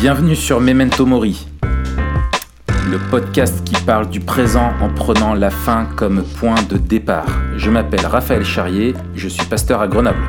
[0.00, 6.24] Bienvenue sur Memento Mori, le podcast qui parle du présent en prenant la fin comme
[6.38, 7.26] point de départ.
[7.58, 10.22] Je m'appelle Raphaël Charrier, je suis pasteur à Grenoble.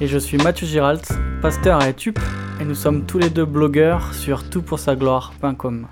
[0.00, 1.08] Et je suis Mathieu Giralt,
[1.40, 2.18] pasteur à Etup,
[2.60, 5.86] et nous sommes tous les deux blogueurs sur toutpoursagloire.com.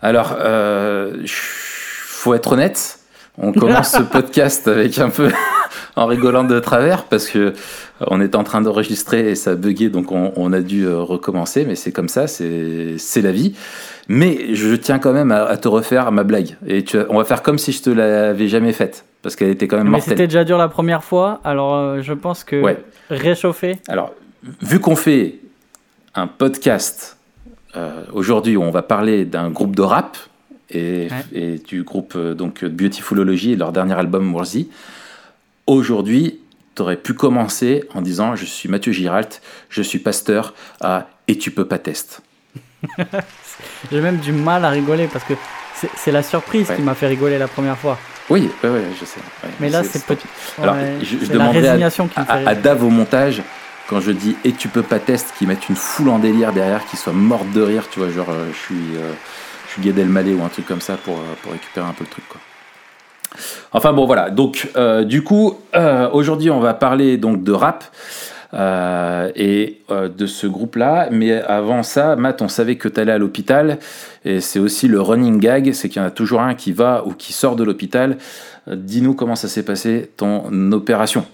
[0.00, 3.00] Alors, euh, faut être honnête,
[3.36, 5.30] on commence ce podcast avec un peu
[5.96, 7.54] en rigolant de travers parce que
[8.00, 11.74] on était en train d'enregistrer et ça bugué donc on, a dû euh, recommencer mais
[11.74, 13.54] c'est comme ça c'est la vie.
[14.08, 16.56] Mais je tiens quand même à, te refaire ma blague.
[16.66, 19.66] Et tu, on va faire comme si je te l'avais jamais faite parce qu'elle était
[19.66, 20.10] quand même mortelle.
[20.10, 22.62] Mais c'était déjà dur la première fois alors euh, je pense que
[23.08, 23.78] réchauffer.
[23.88, 24.12] Alors
[24.60, 25.38] vu qu'on fait
[26.14, 27.16] un podcast
[27.76, 30.16] euh, aujourd'hui où on va parler d'un groupe de rap
[30.70, 31.08] et,
[31.66, 34.68] du groupe donc Beautifulology et leur dernier album Morzy
[35.66, 36.40] Aujourd'hui,
[36.74, 41.38] tu aurais pu commencer en disant Je suis Mathieu Giralt, je suis pasteur à Et
[41.38, 42.16] tu peux pas tester.
[43.90, 45.34] J'ai même du mal à rigoler parce que
[45.96, 47.98] c'est la surprise qui m'a fait rigoler la première fois.
[48.30, 49.20] Oui, je sais.
[49.60, 50.26] Mais là, c'est petit.
[50.60, 53.42] Alors, je, je demanderai à, à, à, Dave au montage,
[53.88, 56.86] quand je dis et tu peux pas tester, qui mettent une foule en délire derrière,
[56.86, 59.12] qui soit morte de rire, tu vois, genre euh, je suis, euh,
[59.66, 62.04] je suis Gad Elmaleh ou un truc comme ça pour, euh, pour récupérer un peu
[62.04, 62.40] le truc, quoi.
[63.72, 67.84] Enfin bon voilà, donc euh, du coup euh, aujourd'hui on va parler donc de rap
[68.52, 73.18] euh, et de ce groupe-là, mais avant ça, Matt, on savait que tu allais à
[73.18, 73.78] l'hôpital
[74.24, 77.04] et c'est aussi le running gag, c'est qu'il y en a toujours un qui va
[77.04, 78.16] ou qui sort de l'hôpital.
[78.68, 81.26] Dis-nous comment ça s'est passé ton opération.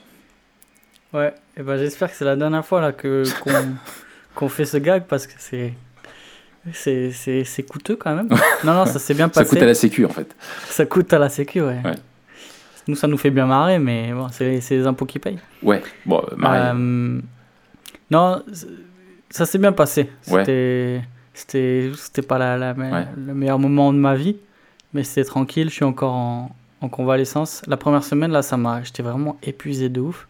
[1.13, 3.25] Ouais, et ben j'espère que c'est la dernière fois là que
[4.35, 5.75] qu'on fait ce gag parce que c'est
[6.73, 8.29] c'est coûteux quand même.
[8.65, 9.45] non, non, ça s'est bien passé.
[9.49, 10.37] ça coûte à la sécu en fait.
[10.67, 11.81] Ça coûte à la sécu, ouais.
[12.89, 15.39] Nous, ça nous fait bien marrer, mais bon, c'est les impôts qui payent.
[15.63, 16.71] Ouais, bon, marrer.
[16.75, 17.21] Euh,
[18.11, 18.43] non,
[19.31, 20.11] ça s'est bien passé.
[20.23, 24.37] C'était c'était pas la, la le meilleur moment de ma vie,
[24.93, 25.71] mais c'était tranquille.
[25.71, 27.63] Je suis encore en, en convalescence.
[27.67, 28.83] La première semaine, là, ça m'a.
[28.83, 30.29] J'étais vraiment épuisé de ouf.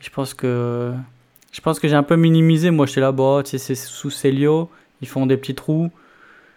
[0.00, 0.92] je pense que.
[1.50, 2.70] Je pense que j'ai un peu minimisé.
[2.70, 4.70] Moi, j'étais là, bas tu sais, c'est sous Célio
[5.02, 5.90] ils font des petits trous.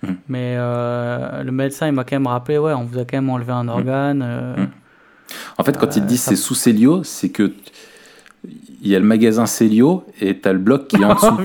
[0.03, 0.13] Hmm.
[0.27, 3.29] Mais euh, le médecin, il m'a quand même rappelé, ouais, on vous a quand même
[3.29, 3.69] enlevé un hmm.
[3.69, 4.21] organe.
[4.25, 4.69] Euh, hmm.
[5.57, 7.53] En fait, quand ils disent c'est sous Célio, c'est que
[8.83, 11.37] il y a le magasin Célio et t'as le bloc qui est en dessous.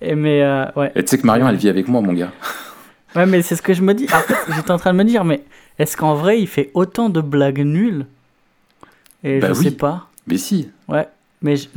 [0.00, 0.92] et mais euh, ouais.
[0.94, 2.32] Et tu sais que Marion, elle vit avec moi, mon gars.
[3.14, 4.06] Ouais, mais c'est ce que je me dis.
[4.10, 5.42] Après, j'étais en train de me dire, mais
[5.78, 8.06] est-ce qu'en vrai, il fait autant de blagues nulles?
[9.22, 10.08] Et bah je sais pas.
[10.26, 10.70] Mais si.
[10.88, 11.06] Ouais,
[11.42, 11.68] mais je...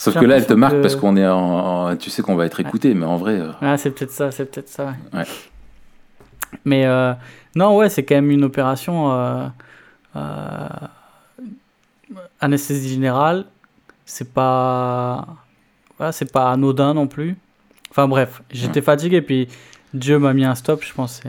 [0.00, 2.58] Sauf que là, elle te marque parce qu'on est en, Tu sais qu'on va être
[2.58, 3.38] écouté, mais en vrai.
[3.38, 4.94] Euh, ah, c'est peut-être ça, c'est peut-être ça.
[5.12, 5.24] Ouais.
[6.64, 7.12] Mais euh,
[7.54, 9.12] non, ouais, c'est quand même une opération.
[9.12, 10.68] Euh,
[12.40, 13.44] anesthésie générale.
[14.06, 15.26] C'est pas.
[15.98, 17.36] Voilà, c'est pas anodin non plus.
[17.90, 19.48] Enfin bref, j'étais fatigué, puis
[19.92, 21.20] Dieu m'a mis un stop, je pense.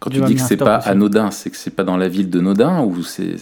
[0.00, 2.40] Quand tu dis que c'est pas anodin, c'est que c'est pas dans la ville de
[2.40, 3.36] Nodin ou c'est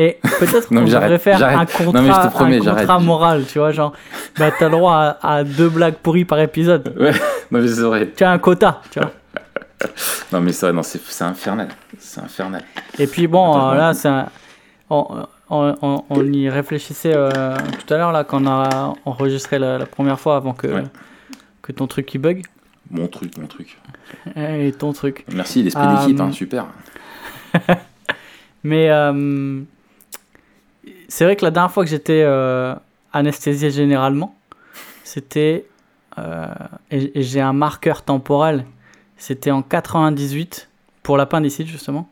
[0.00, 3.92] et peut-être qu'on devrait faire un contrat, un contrat moral, tu vois, genre,
[4.38, 6.94] bah, t'as le droit à, deux blagues pourries par épisode.
[6.98, 7.12] Ouais,
[7.50, 8.12] non, mais c'est vrai.
[8.16, 9.10] Tu as un quota, tu vois.
[10.32, 11.68] non, mais ça, non, c'est, infernal.
[11.98, 12.62] C'est infernal.
[12.98, 14.10] Et puis bon, euh, là, c'est
[14.90, 17.56] on, on, on, y réfléchissait euh,
[17.86, 20.84] tout à l'heure, là, quand on a enregistré la, première fois avant que,
[21.62, 22.42] que ton truc qui bug.
[22.90, 23.78] Mon truc, mon truc.
[24.36, 25.24] Et ton truc.
[25.32, 26.66] Merci, l'esprit d'équipe, hein, euh, super.
[28.62, 28.90] mais
[31.08, 32.74] c'est vrai que la dernière fois que j'étais euh,
[33.12, 34.36] anesthésié généralement,
[35.04, 35.66] c'était.
[36.18, 36.46] Euh,
[36.90, 38.66] et, j'ai un marqueur temporel.
[39.16, 40.68] C'était en 98
[41.02, 42.08] pour l'appendicite justement.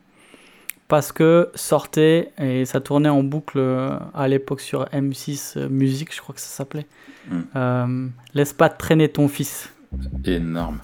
[0.87, 6.21] Parce que sortait, et ça tournait en boucle euh, à l'époque sur M6 Musique, je
[6.21, 6.87] crois que ça s'appelait.
[7.29, 8.09] Hmm.
[8.33, 9.69] Laisse pas traîner ton fils
[10.25, 10.79] énorme.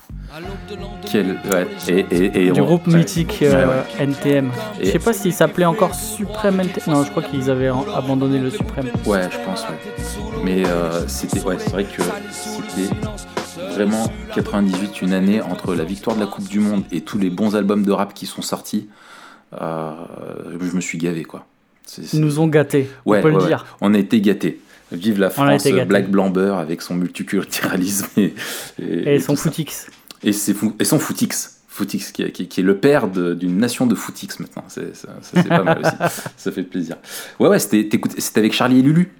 [1.11, 1.39] Quel,
[1.89, 3.43] et, du groupe mythique
[3.99, 4.47] NTM.
[4.47, 4.49] Euh,
[4.81, 6.93] je sais pas s'il s'appelait encore Supreme NTM.
[6.93, 8.87] Non, je crois qu'ils avaient abandonné le Supreme.
[9.05, 9.65] Ouais, je pense,
[10.43, 12.01] Mais euh, c'était, ouais, c'est vrai que
[12.31, 12.93] c'était
[13.73, 17.29] vraiment 98, une année entre la victoire de la Coupe du Monde et tous les
[17.29, 18.89] bons albums de rap qui sont sortis.
[19.61, 19.91] Euh,
[20.59, 21.45] je me suis gavé, quoi.
[22.13, 23.65] Ils nous ont gâtés, on peut le dire.
[23.81, 24.59] On a été gâtés.
[24.93, 28.33] Vive la France, Black Blamber avec son multiculturalisme et,
[28.79, 29.87] et, son footix.
[30.23, 31.59] Et, et son footix.
[31.67, 34.63] Footix, qui, qui, est le père d'une nation de footix maintenant.
[34.67, 34.81] Ça,
[35.21, 36.21] c'est pas mal aussi.
[36.37, 36.97] Ça fait plaisir.
[37.39, 37.89] Ouais, ouais, c'était,
[38.35, 39.11] avec Charlie et Lulu.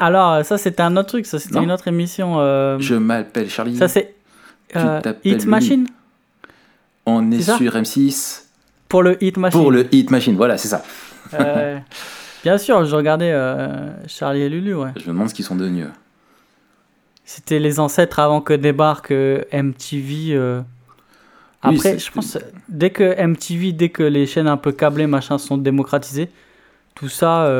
[0.00, 1.26] Alors, ça, c'était un autre truc.
[1.26, 2.40] Ça, c'était une autre émission.
[2.40, 3.76] Euh, Je m'appelle Charlie.
[3.76, 4.14] Ça, c'est
[4.74, 5.86] euh, Hit Machine.
[7.06, 8.42] On est, sur M6.
[8.88, 9.60] Pour le Hit Machine.
[9.60, 10.82] Pour le Hit Machine, voilà, c'est ça.
[11.34, 11.78] Euh,
[12.42, 13.32] Bien sûr, je regardais
[14.06, 14.90] Charlie et Lulu, ouais.
[14.96, 15.86] Je me demande ce qu'ils sont devenus.
[17.24, 20.62] C'était les ancêtres avant que débarque MTV.
[21.62, 22.38] Après, je pense,
[22.68, 26.30] dès que MTV, dès que les chaînes un peu câblées, machin, sont démocratisées,
[26.94, 27.50] tout ça,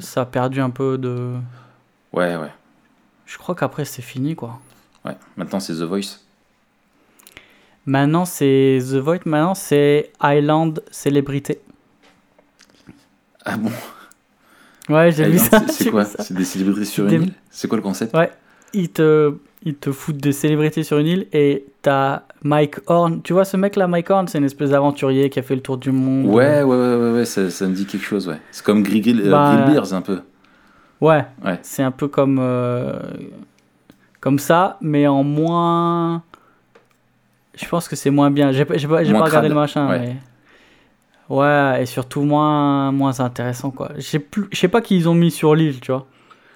[0.00, 1.34] ça a perdu un peu de.
[2.12, 2.50] Ouais, ouais.
[3.26, 4.58] Je crois qu'après, c'est fini, quoi.
[5.04, 6.18] Ouais, maintenant c'est The Voice.
[7.86, 11.62] Maintenant c'est The Voice, maintenant c'est Island Célébrité.
[13.52, 13.70] Ah bon
[14.88, 15.62] Ouais, j'ai vu ça.
[15.68, 18.30] C'est quoi C'est des célébrités sur une île C'est quoi le concept Ouais,
[18.72, 23.22] ils te, ils te foutent des célébrités sur une île et t'as Mike Horn.
[23.22, 25.60] Tu vois ce mec là, Mike Horn, c'est une espèce d'aventurier qui a fait le
[25.60, 26.26] tour du monde.
[26.26, 28.40] Ouais, ouais, ouais, ouais, ouais ça, ça, me dit quelque chose, ouais.
[28.52, 30.20] C'est comme Grill, euh, bah, Beers un peu.
[31.00, 31.58] Ouais, ouais.
[31.62, 32.38] c'est un peu comme.
[32.40, 32.98] Euh,
[34.20, 36.22] comme ça, mais en moins.
[37.54, 38.52] Je pense que c'est moins bien.
[38.52, 39.98] J'ai pas, pas, regardé le machin, ouais.
[39.98, 40.16] mais.
[41.30, 43.92] Ouais, et surtout moins, moins intéressant, quoi.
[43.96, 44.18] Je
[44.52, 46.06] sais pas qui ils ont mis sur l'île, tu vois.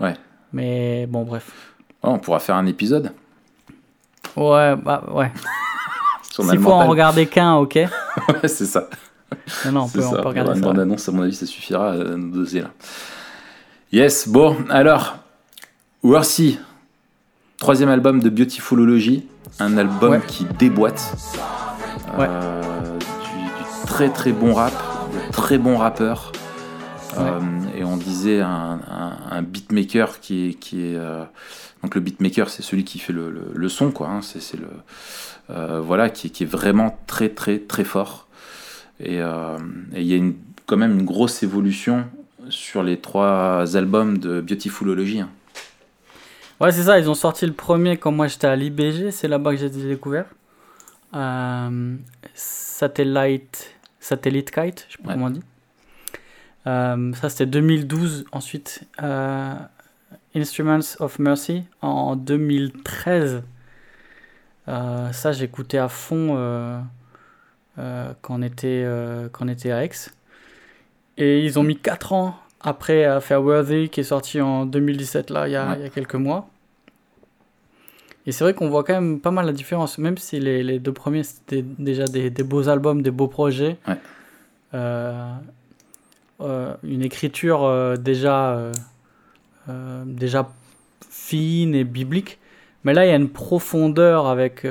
[0.00, 0.15] Ouais.
[0.53, 1.50] Mais bon, bref.
[2.03, 3.12] on pourra faire un épisode.
[4.37, 5.32] Ouais, bah ouais.
[6.23, 7.75] S'il faut en regarder qu'un, ok.
[7.76, 8.88] ouais, c'est ça.
[9.65, 10.71] Non, non, on peut, on peut regarder ça.
[10.71, 12.70] Une annonce, à mon avis, ça suffira à nous doser là.
[13.93, 15.19] Yes, bon, alors,
[16.03, 16.59] Worthy,
[17.59, 19.27] Troisième album de Beautifulology,
[19.61, 21.15] un album qui déboîte.
[22.19, 22.94] Euh, du,
[23.94, 24.73] très très bon rap,
[25.12, 26.32] de très bon rappeur.
[27.17, 27.41] Euh,
[27.76, 30.55] et on disait un, beatmaker qui est.
[30.55, 31.23] Qui est euh,
[31.81, 34.08] donc le beatmaker, c'est celui qui fait le, son, quoi.
[34.08, 34.67] Hein, c'est le.
[35.81, 38.26] voilà, qui, qui, est vraiment très très très fort.
[38.99, 40.35] Et il y a une,
[40.67, 42.06] quand même une grosse évolution
[42.49, 45.20] sur les trois albums de Beautifulology.
[45.20, 45.31] Hein.
[46.61, 49.52] Ouais, c'est ça, ils ont sorti le premier quand moi j'étais à l'IBG, c'est là-bas
[49.52, 50.26] que j'ai découvert.
[51.14, 51.94] Euh,
[52.35, 53.70] Satellite,
[54.05, 55.43] Satellite Kite, je sais pas comment on dit.
[56.67, 58.27] Euh, ça c'était 2012.
[58.33, 59.55] Ensuite, euh,
[60.35, 63.43] Instruments of Mercy en 2013.
[64.67, 66.37] ça j'écoutais à fond
[67.77, 68.87] quand, on était,
[69.33, 69.91] quand on était à Aix.
[71.17, 75.31] Et ils ont mis 4 ans après à faire Worthy qui est sorti en 2017
[75.31, 76.49] là il y a, il y a quelques mois
[78.26, 80.79] et c'est vrai qu'on voit quand même pas mal la différence même si les, les
[80.79, 83.76] deux premiers c'était déjà des, des, beaux albums des beaux projets.
[84.73, 85.32] Euh,
[86.41, 88.73] euh, une écriture euh, déjà
[90.05, 90.50] déjà
[91.09, 92.38] fine et biblique.
[92.85, 94.67] Mais là il y a une profondeur avec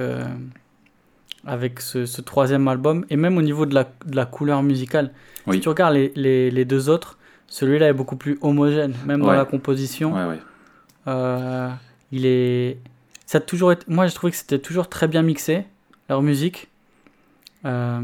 [1.45, 5.11] avec ce, ce, troisième album et même au niveau de la, de la couleur musicale.
[5.51, 7.17] Si tu regardes les, les, les deux autres
[7.47, 10.15] celui-là est beaucoup plus homogène, même dans la composition.
[12.11, 12.77] Il est.
[13.33, 13.83] Ça a toujours été...
[13.87, 15.65] Moi, j'ai trouvé que c'était toujours très bien mixé,
[16.07, 16.67] leur musique.
[17.65, 17.99] Euh,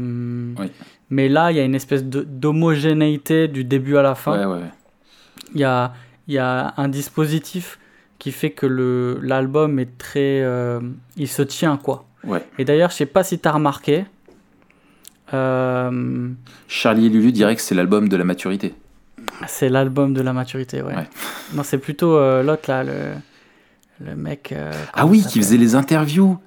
[1.08, 4.60] mais là, il y a une espèce d'homogénéité du début à la fin.
[5.54, 5.92] Il y a,
[6.26, 7.78] y a un dispositif
[8.18, 8.66] qui fait que
[9.22, 10.42] l'album est très.
[10.42, 10.80] Euh,
[11.16, 12.06] il se tient, quoi.
[12.58, 14.06] Et d'ailleurs, je sais pas si tu as remarqué.
[15.30, 18.74] Charlie et Lulu dirait que c'est l'album de la maturité.
[19.46, 20.94] C'est l'album de la maturité, ouais.
[21.54, 23.12] Non, c'est plutôt euh, l'autre là, le,
[24.00, 24.52] le mec.
[24.52, 26.38] Euh, ah oui, qui faisait les interviews.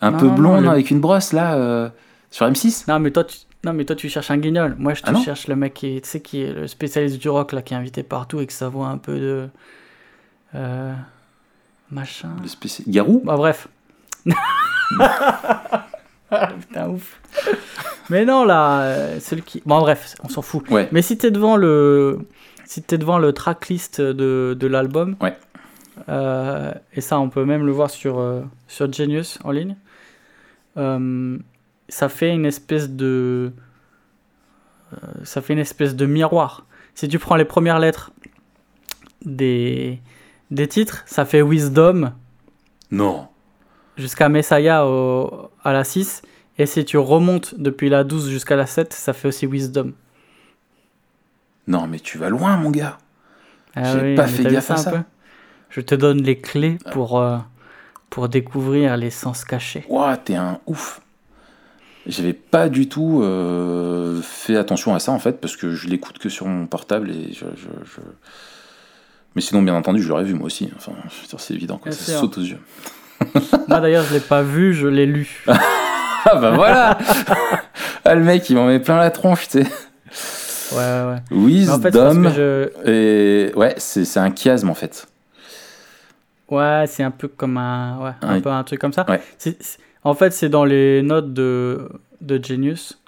[0.00, 1.88] Un peu blond avec une brosse là, euh,
[2.30, 3.38] sur M6 Non, mais toi, tu...
[3.64, 4.74] Non, mais toi, tu cherches un guignol.
[4.76, 7.28] Moi, je te ah cherche le mec qui, tu sais, qui est le spécialiste du
[7.28, 9.48] rock, là, qui est invité partout et que ça voit un peu de.
[11.90, 12.30] machin.
[12.42, 12.90] Le.
[12.90, 13.68] Garou Bah, bref.
[16.60, 17.20] Putain, ouf.
[18.10, 19.62] Mais non, là, euh, celui qui.
[19.64, 20.68] Bon, bref, on s'en fout.
[20.70, 20.88] Ouais.
[20.92, 22.20] Mais si t'es devant le,
[22.64, 25.36] si es devant le tracklist de, de l'album, ouais.
[26.08, 29.76] Euh, et ça, on peut même le voir sur, euh, sur Genius en ligne,
[31.88, 33.52] ça fait une espèce de.
[35.24, 36.66] ça fait une espèce de miroir.
[36.94, 38.12] Si tu prends les premières lettres
[39.24, 40.00] des,
[40.50, 42.12] des titres, ça fait Wisdom.
[42.90, 43.28] Non.
[43.96, 46.22] Jusqu'à Messiah au, à la 6.
[46.58, 49.92] Et si tu remontes depuis la 12 jusqu'à la 7, ça fait aussi Wisdom.
[51.66, 52.98] Non, mais tu vas loin, mon gars.
[53.74, 55.04] Ah J'ai pas fait gaffe à ça.
[55.72, 57.38] Je te donne les clés pour, euh,
[58.10, 59.86] pour découvrir les sens cachés.
[59.88, 61.00] Ouah, t'es un ouf.
[62.06, 66.18] J'avais pas du tout euh, fait attention à ça en fait parce que je l'écoute
[66.18, 67.46] que sur mon portable et je,
[69.34, 70.70] Mais sinon, bien entendu, je l'aurais vu moi aussi.
[70.76, 70.92] Enfin,
[71.38, 71.90] c'est évident, quoi.
[71.92, 72.60] ça saute aux yeux.
[73.68, 75.42] moi d'ailleurs, je l'ai pas vu, je l'ai lu.
[75.46, 76.98] ah bah voilà
[78.04, 79.70] ah, Le mec, il m'en met plein la tronche, tu sais.
[80.72, 81.22] Ouais, ouais.
[81.30, 82.26] Wisdom.
[82.26, 85.06] En Et ouais, c'est un chiasme en fait.
[86.52, 89.06] Ouais, c'est un peu comme un, ouais, un, peu un truc comme ça.
[90.04, 91.88] En fait, c'est dans les notes de,
[92.20, 93.00] de Genius.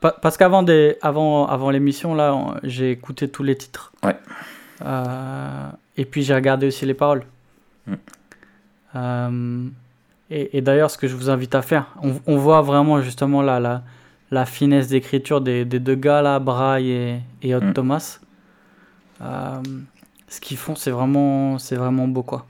[0.00, 3.92] Parce qu'avant des, avant, avant l'émission, là, j'ai écouté tous les titres.
[4.02, 4.16] Ouais.
[4.82, 5.68] Euh,
[5.98, 7.24] et puis j'ai regardé aussi les paroles.
[7.86, 7.94] Mm.
[8.96, 9.68] Euh,
[10.30, 11.94] et, d'ailleurs, ce que je vous invite à faire,
[12.26, 13.82] on, voit vraiment justement là, la,
[14.30, 17.72] la finesse d'écriture des, des, deux gars là, Braille et, et Hot mm.
[17.74, 18.20] Thomas.
[19.20, 19.60] Euh,
[20.28, 22.46] ce qu'ils font, c'est vraiment, c'est vraiment beau quoi.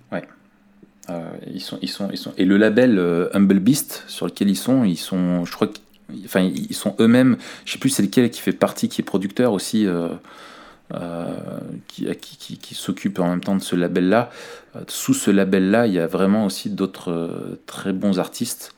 [1.59, 2.33] Sont.
[2.37, 2.99] Et le label
[3.33, 5.69] Humble Beast sur lequel ils sont, ils sont, je crois
[6.25, 9.53] enfin, ils sont eux-mêmes, je sais plus c'est lequel qui fait partie, qui est producteur
[9.53, 10.09] aussi, euh,
[10.95, 11.35] euh,
[11.89, 14.31] qui, s'occupe en même temps de ce label-là.
[14.77, 18.75] Euh, sous ce label-là, il y a vraiment aussi d'autres très bons artistes,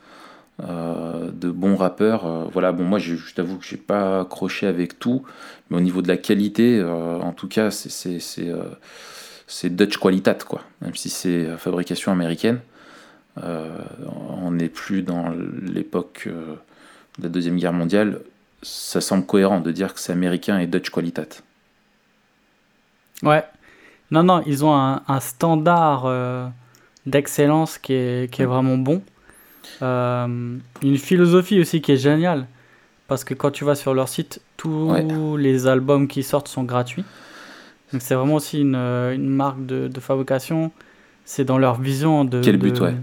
[0.60, 2.50] de bons rappeurs.
[2.50, 5.22] voilà, bon, moi, je, t'avoue que j'ai pas accroché avec tout,
[5.70, 11.10] mais au niveau de la qualité, en tout cas, c'est Dutch Qualitat, quoi, même si
[11.10, 12.60] c'est fabrication américaine.
[13.36, 16.28] on n'est plus dans l'époque
[17.22, 18.20] la Deuxième Guerre mondiale,
[18.62, 21.26] ça semble cohérent de dire que c'est américain et Dutch Qualitat.
[23.22, 23.44] Ouais.
[24.10, 26.46] Non, non, ils ont un, standard euh,
[27.06, 29.02] d'excellence qui est, vraiment bon.
[29.82, 32.46] Euh, une philosophie aussi qui est géniale.
[33.06, 37.04] Parce que quand tu vas sur leur site, tous les albums qui sortent sont gratuits.
[37.92, 40.72] Donc c'est vraiment aussi une, une marque de, de fabrication.
[41.24, 42.42] C'est dans leur vision de.
[42.42, 42.94] Quel but, ouais.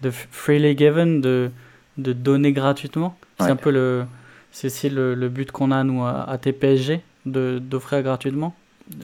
[0.00, 1.50] De freely given, de,
[1.98, 3.16] de donner gratuitement.
[3.38, 4.04] C'est un peu le,
[4.52, 8.54] c'est aussi le, le but qu'on a nous à, TPSG de d'offrir gratuitement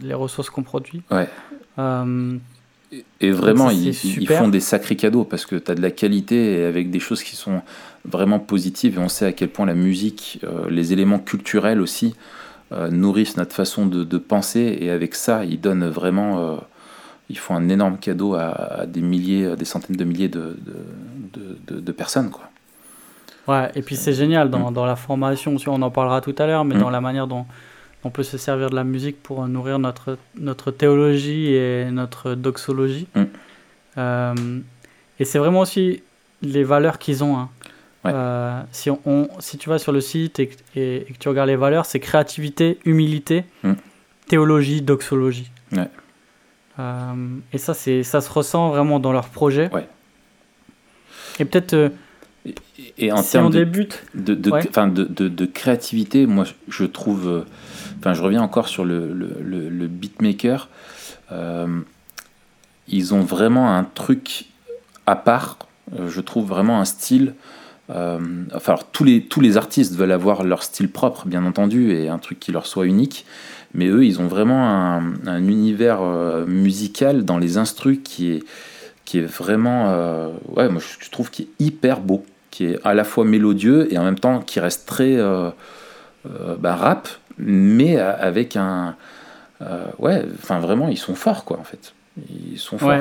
[0.02, 1.02] les ressources qu'on produit.
[1.10, 1.28] Ouais.
[1.78, 2.36] Euh,
[3.20, 6.60] et vraiment, ils, ils, font des sacrés cadeaux parce que tu as de la qualité
[6.60, 7.62] et avec des choses qui sont
[8.04, 8.96] vraiment positives.
[8.96, 12.14] Et on sait à quel point la musique, euh, les éléments culturels aussi,
[12.72, 14.78] euh, nourrissent notre façon de, de, penser.
[14.80, 16.60] Et avec ça, ils donnent vraiment.
[17.28, 20.56] ils font un énorme cadeau à, à, des milliers, des centaines de milliers de,
[21.66, 22.30] de, de personnes.
[22.30, 22.48] Quoi.
[23.48, 26.64] Ouais, et puis c'est génial dans, dans, la formation, on en parlera tout à l'heure,
[26.64, 26.80] mais mm.
[26.80, 27.46] dans la manière dont
[28.06, 33.08] on peut se servir de la musique pour nourrir notre, notre théologie et notre doxologie.
[33.14, 33.22] Mm.
[33.98, 34.34] Euh,
[35.18, 36.02] et c'est vraiment aussi
[36.40, 37.36] les valeurs qu'ils ont.
[37.36, 37.50] Hein.
[38.06, 41.56] Euh, si, on, si tu vas sur le site et, et, que tu regardes les
[41.56, 43.72] valeurs, c'est créativité, humilité, mm.
[44.28, 45.50] théologie, doxologie.
[45.72, 45.88] Ouais.
[46.78, 47.14] Euh,
[47.52, 49.68] et ça, ça se ressent vraiment dans leur projet.
[49.72, 49.88] Ouais.
[51.40, 51.90] Et peut-être
[52.98, 57.40] et en termes de, de, de, de, créativité, moi je trouve, euh,
[57.98, 60.68] enfin je reviens encore sur le, le, le, beatmaker,
[61.32, 61.80] euh,
[62.88, 64.46] ils ont vraiment un truc
[65.06, 65.58] à part,
[65.98, 67.34] euh, je trouve vraiment un style.
[67.88, 72.08] enfin, alors, tous les, tous les artistes veulent avoir leur style propre, bien entendu, et
[72.08, 73.24] un truc qui leur soit unique.
[73.74, 76.00] Mais eux, ils ont vraiment un, un univers
[76.46, 78.42] musical dans les instrus qui est,
[79.04, 82.24] qui est vraiment, ouais, moi je trouve qui est hyper beau
[82.56, 85.50] qui est à la fois mélodieux et en même temps qui reste très euh,
[86.24, 88.96] euh, bah, rap, mais avec un.
[89.60, 91.92] Euh, ouais, enfin vraiment, ils sont forts quoi en fait.
[92.30, 92.92] Ils sont forts.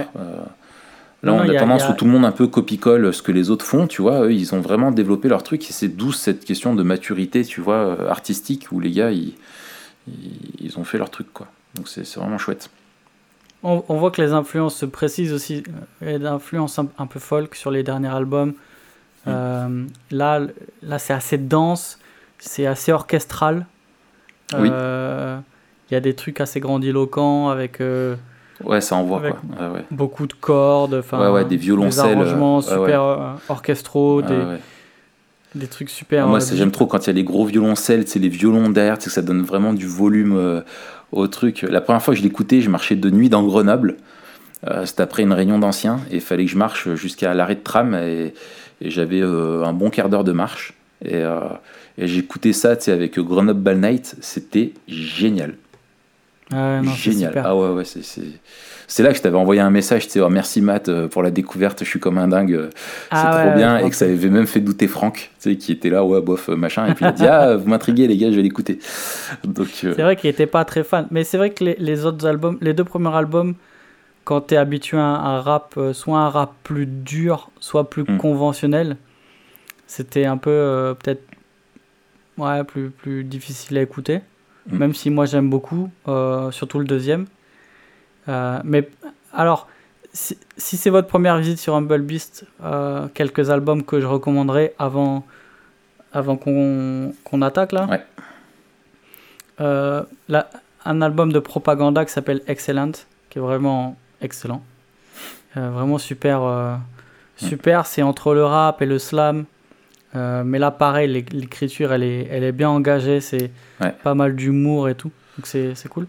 [1.24, 3.65] Là, on a, tendance où tout le monde un peu copie-colle ce que les autres
[3.65, 4.25] font, tu vois.
[4.25, 7.62] Eux, ils ont vraiment développé leur truc et c'est d'où cette question de maturité, tu
[7.62, 9.33] vois, artistique où les gars, ils,
[10.59, 11.47] ils, ont fait leur truc, quoi.
[11.75, 12.69] Donc c'est vraiment chouette.
[13.63, 15.63] On, voit que les influences se précisent aussi.
[16.01, 18.53] Des influences un peu folk sur les derniers albums.
[19.27, 20.41] Euh, là,
[20.84, 22.00] là c'est assez dense,
[22.39, 23.65] c'est assez orchestral.
[24.58, 24.70] Oui.
[24.72, 25.38] Euh,
[25.89, 27.82] il y a des trucs assez grandiloquents avec.
[27.82, 28.15] Euh,
[28.63, 29.39] ouais, ça envoie quoi.
[29.91, 31.32] Beaucoup de cordes, enfin.
[31.32, 32.17] Ouais, des violoncelles.
[32.17, 34.41] Des arrangements super orchestraux, des,
[35.55, 36.27] des, trucs super.
[36.27, 39.22] moi, j'aime trop quand il y a les gros violoncelles, c'est les violons derrière, ça
[39.22, 40.63] donne vraiment du volume
[41.12, 41.63] au truc.
[41.63, 43.98] La première fois que je l'écoutais, je marchais de nuit dans Grenoble.
[44.86, 47.93] C'était après une réunion d'anciens et il fallait que je marche jusqu'à l'arrêt de tram
[47.93, 48.34] et
[48.81, 50.74] et j'avais euh, un bon quart d'heure de marche.
[51.03, 51.39] Et, euh,
[51.98, 55.55] et j'écoutais ça avec Grenoble Ball Night, c'était génial.
[56.51, 57.41] Ah non, génial.
[57.43, 58.01] Ah ouais, ouais, c'est.
[58.88, 61.24] C'est là que je t'avais envoyé un message, tu sais, oh, merci Matt euh, pour
[61.24, 62.77] la découverte, je suis comme un dingue, c'est
[63.10, 65.89] ah trop bien, et que ça avait même fait douter Franck, tu sais, qui était
[65.89, 68.36] là, ouais, bof, machin, et puis il a dit, ah, vous m'intriguez les gars, je
[68.36, 68.77] vais l'écouter.
[69.43, 72.27] Donc, C'est vrai qu'il était pas très fan, mais c'est vrai que les, les, autres
[72.27, 73.55] albums, les deux premiers albums,
[74.25, 78.03] quand tu es habitué à un rap, euh, soit un rap plus dur, soit plus
[78.03, 78.17] hmm.
[78.17, 78.98] conventionnel,
[79.88, 81.24] c'était un peu euh, peut-être
[82.38, 84.22] ouais, plus, plus difficile à écouter.
[84.67, 84.77] Hmm.
[84.77, 87.27] Même si moi j'aime beaucoup, euh, surtout le deuxième.
[88.27, 88.89] mais
[89.32, 89.67] alors,
[90.12, 92.48] si, c'est votre première visite sur Humble Beast,
[93.13, 95.24] quelques albums que je recommanderais avant,
[96.13, 97.88] avant qu'on attaque là.
[99.60, 100.05] Ouais.
[100.86, 102.94] un album de propaganda qui s'appelle Excellent,
[103.29, 104.63] qui est vraiment excellent.
[105.57, 106.43] Euh, vraiment super.
[106.43, 106.75] Euh,
[107.38, 109.45] super, c'est entre le rap et le slam.
[110.13, 113.51] mais là, pareil, l'écriture, elle est, elle est bien engagée, c'est
[114.03, 115.12] pas mal d'humour et tout.
[115.38, 116.07] Donc c'est cool.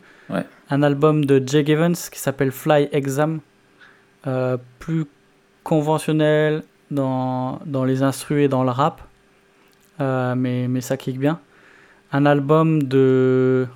[0.71, 3.41] Un album de Jake Evans qui s'appelle Fly Exam,
[4.79, 5.07] plus
[5.65, 9.03] conventionnel dans, dans les instrus et dans le rap,
[9.99, 11.41] mais, mais ça kick bien.
[12.13, 13.67] Un album de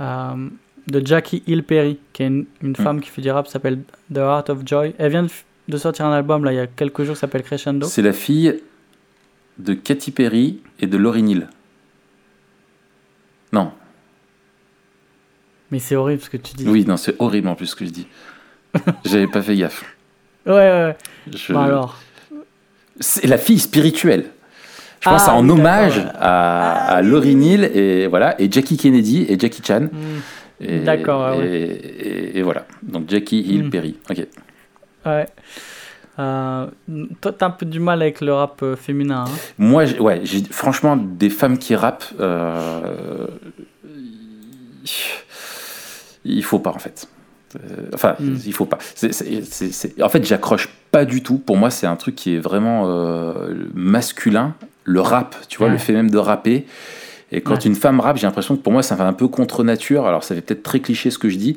[0.00, 0.48] euh,
[0.86, 2.76] de Jackie Hill Perry, qui est une, mm.
[2.76, 3.80] femme qui fait du rap, s'appelle
[4.12, 4.94] The Heart of Joy.
[4.98, 5.26] Elle vient
[5.68, 7.86] de, sortir un album là il y a quelques jours, s'appelle Crescendo.
[7.86, 8.60] C'est la fille
[9.58, 11.48] de Katy Perry et de Lauryn Hill.
[13.52, 13.72] Non.
[15.70, 16.68] Mais c'est horrible ce que tu dis.
[16.68, 18.06] Oui, non, c'est horrible en plus ce que je dis.
[19.04, 19.84] J'avais pas fait gaffe.
[20.46, 20.96] Ouais, ouais.
[21.32, 21.52] Je...
[21.52, 22.00] Bah alors.
[23.00, 24.30] C'est la fille spirituelle.
[25.04, 29.38] Je pense ah, en hommage à, à Laurie Neal et, voilà, et Jackie Kennedy et
[29.38, 29.88] Jackie Chan.
[29.92, 30.84] Hmm.
[30.84, 32.64] D'accord, et, et, voilà.
[32.82, 33.68] Donc Jackie Hill.
[33.68, 33.96] Perry.
[34.08, 34.26] Ok.
[35.04, 35.26] Ouais.
[36.18, 36.66] Euh,
[37.20, 39.24] toi, t'as un peu du mal avec le rap euh, féminin.
[39.26, 42.04] Hein Moi, ouais, j'ai franchement des femmes qui rappent.
[42.18, 43.26] Euh,
[46.24, 47.08] il faut pas en fait.
[47.56, 48.36] Euh, enfin, hmm.
[48.46, 48.78] il faut pas.
[48.78, 51.36] en fait, j'accroche pas du tout.
[51.36, 52.88] Pour moi, c'est un truc qui est vraiment
[53.74, 56.66] masculin le rap, tu vois, le fait même de rapper.
[57.32, 59.64] Et quand une femme rappe, j'ai l'impression que pour moi, ça fait un peu contre
[59.64, 60.06] nature.
[60.06, 61.56] Alors, ça fait peut-être très cliché ce que je dis,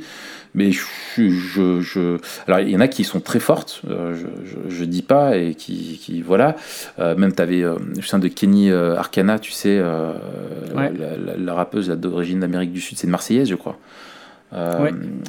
[0.56, 2.18] mais je, je,
[2.48, 5.54] alors il y en a qui sont très fortes, euh, je, je, dis pas et
[5.54, 6.56] qui, qui voilà.
[6.98, 12.40] Euh, même tu avais, euh, je sais de Kenny Arcana, tu sais, la, rappeuse d'origine
[12.40, 13.78] d'Amérique du Sud, c'est une Marseillaise, je crois.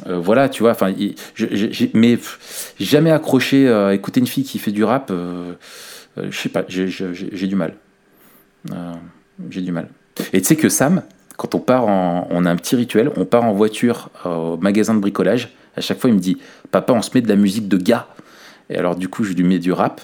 [0.06, 0.70] voilà, tu vois.
[0.70, 0.94] Enfin,
[1.92, 2.18] mais
[2.80, 5.12] jamais accroché à écouter une fille qui fait du rap.
[6.16, 7.74] je sais pas, j'ai du mal.
[8.72, 8.92] Euh,
[9.50, 9.88] j'ai du mal.
[10.32, 11.02] Et tu sais que Sam,
[11.36, 14.94] quand on part en, on a un petit rituel, on part en voiture au magasin
[14.94, 15.50] de bricolage.
[15.76, 16.38] À chaque fois, il me dit,
[16.70, 18.08] papa, on se met de la musique de gars.
[18.68, 20.00] Et alors, du coup, je lui mets du rap.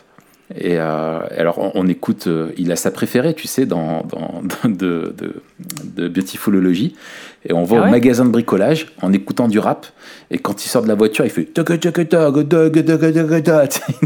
[0.56, 5.12] Et euh, alors, on, écoute, euh, il a sa préférée, tu sais, dans, dans de,
[5.16, 5.42] de,
[5.84, 6.94] de Beautifulology.
[7.46, 9.86] Et on va ah au magasin de bricolage en écoutant du rap.
[10.30, 11.48] Et quand il sort de la voiture, il fait.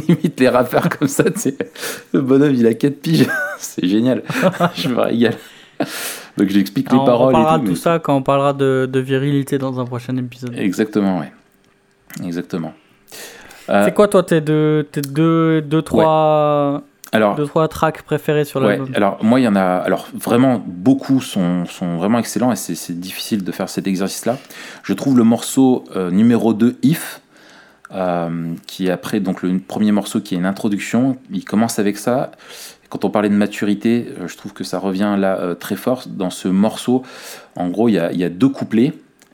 [0.09, 1.25] Il imite les rappeurs comme ça.
[2.13, 3.27] Le bonhomme, il a 4 piges.
[3.59, 4.23] C'est génial.
[4.75, 5.37] Je me régale.
[6.37, 7.29] Donc j'explique les paroles.
[7.29, 10.55] On parlera de tout ça quand on parlera de, de, virilité dans un prochain épisode.
[10.57, 11.33] Exactement, ouais.
[12.25, 12.73] Exactement.
[13.69, 16.83] C'est quoi, toi, tes deux, tes deux, deux trois.
[17.13, 18.89] Alors, deux trois tracks préférés sur l'album.
[18.91, 22.57] Ouais, alors moi il y en a, alors vraiment beaucoup sont, sont vraiment excellents et
[22.57, 24.37] c'est difficile de faire cet exercice-là.
[24.83, 27.23] Je trouve le morceau euh, numéro 2 If,
[27.95, 31.17] euh, qui est après donc le premier morceau qui est une introduction.
[31.33, 32.33] Il commence avec ça.
[32.91, 36.31] Quand on parlait de maturité, euh, je trouve que ça revient là très fort dans
[36.31, 37.03] ce morceau.
[37.57, 38.93] En gros, il y a, il y a deux couplets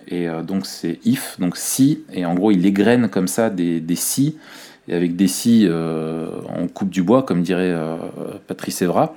[0.08, 4.36] et donc c'est if, donc si, et en gros il égrène comme ça des, si
[4.88, 7.96] et avec des scies, euh, on coupe du bois, comme dirait euh,
[8.46, 9.14] Patrice Evra.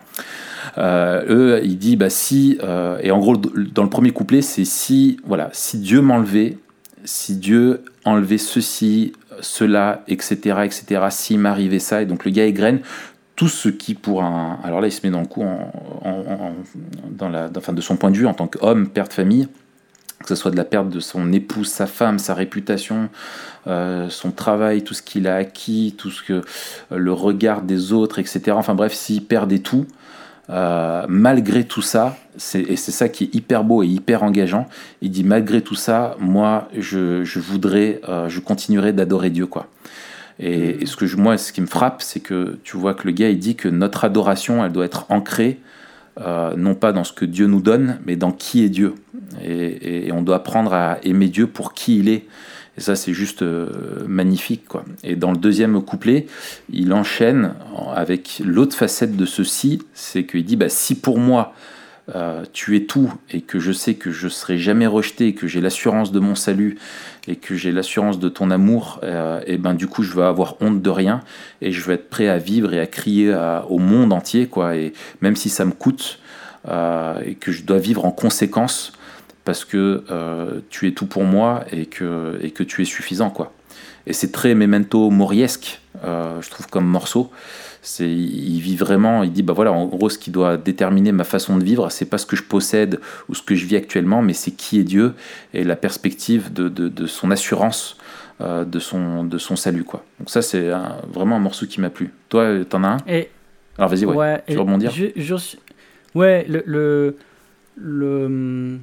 [0.77, 2.57] Euh, eux, il dit bah si,
[3.01, 6.57] et en gros dans le premier couplet, c'est si, voilà, si Dieu m'enlevait,
[7.03, 12.79] si Dieu enlevait ceci, cela, etc., etc., s'il m'arrivait ça, et donc le gars égrène
[13.35, 15.45] tout ce qui pour un, alors là il se met dans le coup
[17.11, 19.47] dans la, enfin, de son point de vue en tant qu'homme, père de famille,
[20.19, 23.09] que ce soit de la perte de son épouse, sa femme, sa réputation,
[23.67, 27.93] euh, son travail, tout ce qu'il a acquis, tout ce que euh, le regard des
[27.93, 28.41] autres, etc.
[28.51, 29.85] Enfin bref, s'il perdait tout,
[30.49, 32.17] euh, malgré tout ça,
[32.55, 34.67] et c'est ça qui est hyper beau et hyper engageant,
[35.01, 39.67] il dit malgré tout ça, moi je, voudrais, je continuerai d'adorer Dieu quoi.
[40.39, 43.07] Et, et, ce que je, moi, ce qui me frappe, c'est que tu vois que
[43.07, 45.59] le gars il dit que notre adoration, elle doit être ancrée
[46.19, 48.95] euh, non pas dans ce que Dieu nous donne, mais dans qui est Dieu.
[49.43, 52.25] Et, on doit apprendre à aimer Dieu pour qui il est.
[52.77, 54.67] Et ça, c'est juste euh, magnifique.
[54.67, 54.85] Quoi.
[55.03, 56.27] Et dans le deuxième couplet,
[56.71, 57.53] il enchaîne
[57.95, 61.53] avec l'autre facette de ceci, c'est qu'il dit, bah, si pour moi,
[62.15, 65.59] euh, tu es tout et que je sais que je serai jamais rejeté, que j'ai
[65.59, 66.77] l'assurance de mon salut
[67.27, 70.55] et que j'ai l'assurance de ton amour, euh, et ben du coup je vais avoir
[70.61, 71.21] honte de rien
[71.61, 73.35] et je vais être prêt à vivre et à crier
[73.67, 74.77] au monde entier quoi.
[74.77, 76.19] Et même si ça me coûte
[76.69, 78.93] euh, et que je dois vivre en conséquence
[79.43, 80.03] parce que
[80.69, 83.51] tu es tout pour moi et que et que tu es suffisant quoi.
[84.05, 87.31] Et c'est très memento moriesque, je trouve comme morceau
[87.99, 91.57] il vit vraiment, il dit bah voilà, en gros, ce qui doit déterminer ma façon
[91.57, 94.33] de vivre, c'est pas ce que je possède ou ce que je vis actuellement, mais
[94.33, 95.13] c'est qui est Dieu
[95.53, 97.97] et la perspective de, son assurance,
[98.41, 99.83] euh, de, son, de son salut.
[99.83, 100.03] Quoi.
[100.19, 100.69] Donc, ça, c'est
[101.13, 102.11] vraiment un morceau qui m'a plu.
[102.29, 102.97] Toi, t'en as un?
[103.07, 103.29] Et,
[103.77, 104.91] Alors, vas-y, ouais, tu veux rebondir?
[106.15, 107.17] Ouais, le, le,
[107.75, 108.79] le,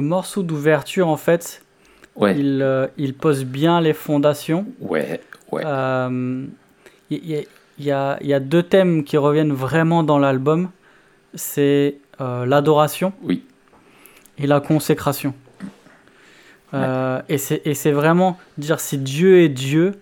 [0.00, 1.62] morceau d'ouverture, en fait,
[2.16, 2.38] ouais.
[2.38, 4.66] il, euh, il pose bien les fondations.
[4.80, 5.62] Ouais, ouais.
[5.64, 6.44] Euh,
[7.10, 7.46] il, il
[7.84, 10.70] y a, y a, deux thèmes qui reviennent vraiment dans l'album.
[11.34, 13.44] C'est euh, l'adoration oui.
[14.38, 15.34] et la consécration.
[16.72, 19.94] Euh, et c'est vraiment dire si Dieu est Dieu,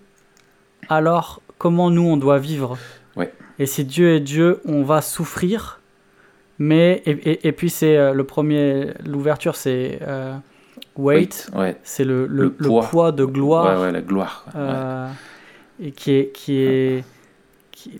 [0.87, 2.77] alors comment nous on doit vivre?
[3.15, 3.33] Ouais.
[3.57, 5.79] Et si Dieu est Dieu, on va souffrir.
[6.59, 9.99] Mais et, et, et puis c'est euh, le premier, l'ouverture c'est
[10.95, 11.77] weight, ouais.
[11.83, 13.11] c'est le, le, le, poids.
[13.11, 13.79] de gloire.
[13.79, 14.45] Ouais, ouais, la gloire.
[15.81, 17.03] et qui est qui est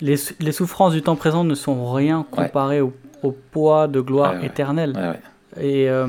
[0.02, 4.44] les, les, souffrances du temps présent ne sont rien comparées au, au, poids de gloire
[4.44, 5.18] éternelle.
[5.60, 6.08] Et, euh,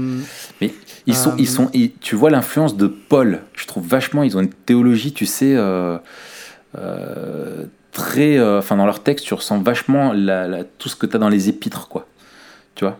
[0.60, 0.72] Mais
[1.06, 3.40] ils sont, ils sont, tu vois l'influence de Paul.
[3.54, 5.98] Je trouve vachement, ils ont une théologie, tu sais, euh,
[6.78, 11.18] euh, très, enfin dans leur texte, tu ressens vachement la, tout ce que tu as
[11.18, 12.06] dans les épîtres, quoi.
[12.74, 12.98] Tu vois?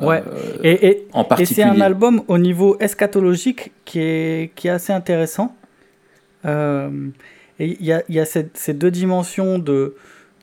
[0.00, 0.22] Ouais.
[0.64, 1.60] et, et, en particulier.
[1.60, 5.54] Et c'est un album au niveau eschatologique qui est, qui est assez intéressant.
[7.62, 9.94] Et il y a, y a ces, ces, deux dimensions de,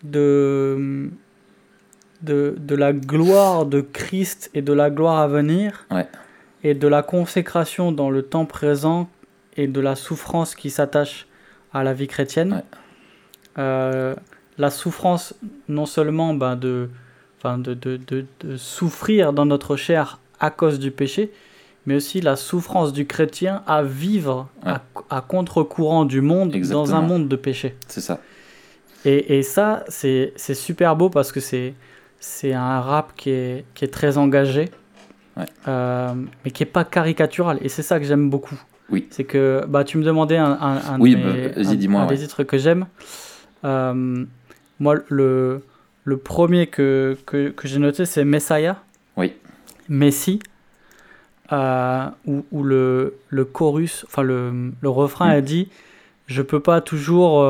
[0.04, 1.10] de
[2.22, 5.88] de, de, la gloire de Christ et de la gloire à venir,
[6.64, 9.10] et de la consécration dans le temps présent
[9.56, 11.28] et de la souffrance qui s'attache
[11.74, 12.64] à la vie chrétienne.
[13.58, 14.16] Euh,
[14.58, 15.34] la souffrance,
[15.70, 16.90] non seulement ben, de,
[17.44, 21.32] de, de, de, souffrir dans notre chair à cause du péché,
[21.90, 27.28] mais aussi la souffrance du chrétien à vivre à, contre-courant du monde dans un monde
[27.28, 27.76] de péché.
[27.88, 28.20] C'est ça.
[29.06, 33.88] Et, et ça, c'est super beau parce que c'est un rap qui est, qui est
[33.88, 34.70] très engagé,
[35.68, 36.14] euh,
[36.46, 37.58] mais qui n'est pas caricatural.
[37.64, 38.62] Et c'est ça que j'aime beaucoup.
[38.92, 39.08] Oui.
[39.10, 42.86] C'est que bah, tu me demandais un, un, oui, bah, des titres que j'aime.
[43.66, 44.26] Euh,
[44.80, 45.64] moi, le,
[46.04, 48.78] le premier que, que, que j'ai noté, c'est Messiah.
[49.18, 49.34] Oui.
[49.88, 50.40] Messi.
[51.52, 55.70] Euh, où, le, le chorus, enfin le, le refrain a dit
[56.28, 57.44] Je peux pas toujours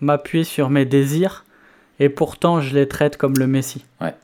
[0.00, 1.44] m'appuyer sur mes désirs,
[1.98, 3.84] et pourtant je les traite comme le Messie.
[4.00, 4.14] Ouais.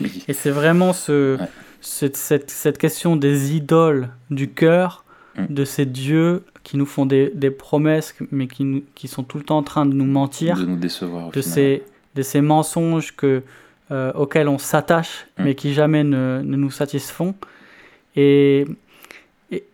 [0.28, 1.38] Et c'est vraiment ce,
[1.80, 5.04] cette, cette, question des idoles du cœur,
[5.36, 5.46] mm.
[5.48, 9.44] de ces dieux qui nous font des, des promesses, mais qui, qui, sont tout le
[9.44, 10.58] temps en train de nous mentir.
[10.58, 11.30] De nous décevoir.
[11.30, 11.82] De ces,
[12.14, 13.42] de ces mensonges que,
[13.90, 15.44] euh, auxquels on s'attache, mm.
[15.44, 17.34] mais qui jamais ne, ne nous satisfont.
[18.16, 18.64] Et,
[19.50, 19.64] et,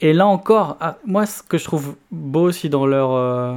[0.00, 3.56] et, là encore, ah, moi, ce que je trouve beau aussi dans leur, euh,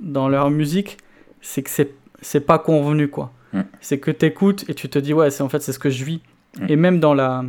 [0.00, 0.98] dans leur musique,
[1.40, 3.32] c'est que c'est c'est pas convenu quoi.
[3.52, 3.60] Mm.
[3.80, 5.90] C'est que tu écoutes et tu te dis ouais, c'est en fait c'est ce que
[5.90, 6.20] je vis.
[6.58, 6.66] Mm.
[6.68, 7.44] Et même dans la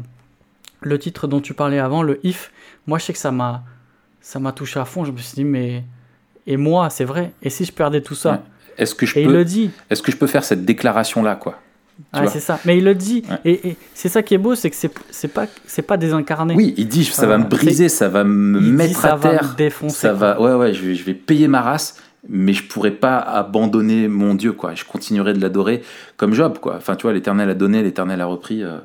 [0.81, 2.51] le titre dont tu parlais avant, le if,
[2.87, 3.63] moi je sais que ça m'a
[4.21, 5.83] ça m'a touché à fond, je me suis dit mais
[6.49, 7.31] et moi, c'est vrai.
[7.43, 8.43] Et si je perdais tout ça?
[8.79, 9.69] Est-ce que je et peux il le dit.
[9.89, 11.59] Est-ce que je peux faire cette déclaration là quoi
[12.13, 12.59] ah, c'est ça.
[12.63, 13.23] Mais il le dit.
[13.43, 16.55] Et, c'est ça qui est beau, c'est que c'est, pas c'est pas désincarné.
[16.55, 19.55] Oui, il dit ça va me briser, ça va me mettre à terre, va me
[19.57, 19.95] défoncer.
[19.95, 23.17] Ça va, ouais ouais, je vais, je vais payer ma race mais je pourrais pas
[23.17, 24.75] abandonner mon Dieu, quoi.
[24.75, 25.81] Je continuerai de l'adorer
[26.17, 26.75] comme Job, quoi.
[26.75, 28.63] Enfin, tu vois, l'Éternel a donné, l'Éternel a repris.
[28.63, 28.77] Euh,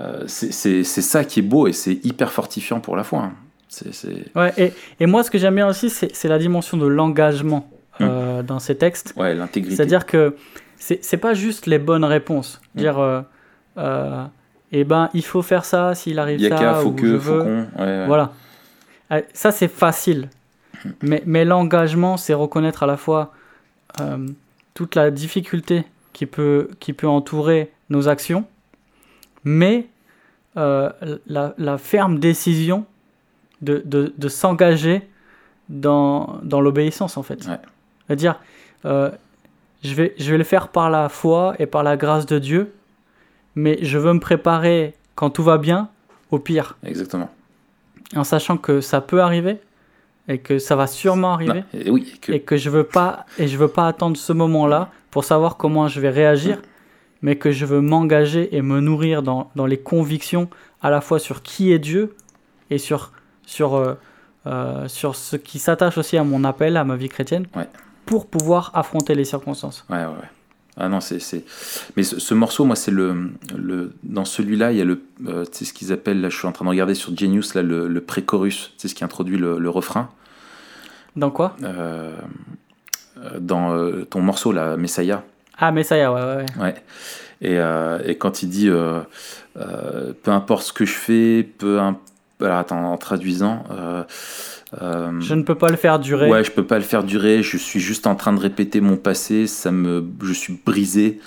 [0.00, 3.20] euh, c'est ça qui est beau et c'est hyper fortifiant pour la foi.
[3.20, 3.32] Hein.
[4.34, 7.68] Ouais, et, et, moi, ce que j'aime bien aussi, c'est la dimension de l'engagement
[8.00, 8.46] euh, hum.
[8.46, 9.14] dans ces textes.
[9.16, 9.76] Ouais, l'intégrité.
[9.76, 10.36] C'est-à-dire que
[10.78, 12.60] c'est pas juste les bonnes réponses.
[12.76, 12.80] Hum.
[12.80, 13.24] Dire,
[14.72, 16.48] eh ben, il faut faire ça s'il arrive ça.
[16.48, 17.42] Yaka, faut que, faut
[18.06, 18.32] Voilà.
[19.32, 20.28] Ça, c'est facile.
[21.02, 23.32] Mais, mais l'engagement, c'est reconnaître à la fois
[24.00, 24.28] euh,
[24.74, 28.44] toute la difficulté qui peut, qui peut entourer nos actions,
[29.44, 29.86] mais
[30.56, 30.90] euh,
[31.26, 32.84] la, la, ferme décision
[33.62, 35.08] de, de, de s'engager
[35.68, 37.48] dans, dans l'obéissance, en fait.
[38.06, 38.40] C'est-à-dire,
[38.84, 39.10] euh,
[39.82, 42.74] je, vais, je vais le faire par la foi et par la grâce de Dieu,
[43.54, 45.88] mais je veux me préparer quand tout va bien
[46.30, 46.76] au pire.
[46.84, 47.30] Exactement.
[48.14, 49.58] En sachant que ça peut arriver,
[50.28, 53.56] et que ça va sûrement arriver et, oui, et que je veux pas et je
[53.56, 56.60] veux pas attendre ce moment-là pour savoir comment je vais réagir,
[57.22, 60.48] mais que je veux m'engager et me nourrir dans, dans, les convictions
[60.82, 62.16] à la fois sur qui est Dieu
[62.70, 63.12] et sur
[63.46, 63.94] sur euh,
[64.46, 67.46] euh, sur ce qui s'attache aussi à mon appel, à ma vie chrétienne,
[68.06, 69.84] pour pouvoir affronter les circonstances.
[69.90, 70.30] Ouais, ouais, ouais.
[70.78, 71.18] Ah non, c'est.
[71.96, 73.92] Mais ce, morceau, moi, c'est le, le.
[74.02, 75.02] Dans celui-là, il y a le.
[75.26, 76.20] Euh, tu sais, ce qu'ils appellent.
[76.20, 78.74] Là, je suis en train de regarder sur Genius, là, le, le pré-chorus.
[78.76, 80.10] C'est ce qui introduit le, le refrain.
[81.16, 81.56] Dans quoi?
[81.62, 82.14] Euh,
[83.16, 85.24] euh, Dans ton morceau, là, Messiah.
[85.56, 86.46] Ah, Messiah, ouais, ouais.
[86.60, 86.74] Ouais.
[87.40, 87.56] Et,
[88.10, 88.68] et quand il dit.
[88.68, 92.02] peu importe ce que je fais, peu importe.
[92.40, 93.64] Alors, attends, en traduisant.
[93.70, 94.02] Euh,
[95.20, 96.28] je ne peux pas le faire durer.
[96.28, 97.42] Ouais, je peux pas le faire durer.
[97.42, 99.46] Je suis juste en train de répéter mon passé.
[99.46, 101.20] Ça me, je suis brisé.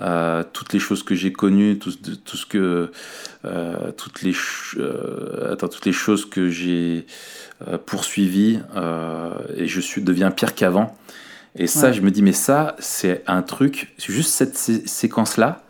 [0.00, 1.92] euh, toutes les choses que j'ai connues, tout,
[2.24, 2.90] tout, ce que,
[3.96, 4.34] toutes, les,
[5.50, 7.06] attends, toutes les choses que j'ai
[7.86, 8.60] poursuivies,
[9.56, 10.96] et je suis, deviens pire qu'avant.
[11.58, 15.62] Et ça, je me dis, mais ça, c'est un truc, juste cette séquence-là,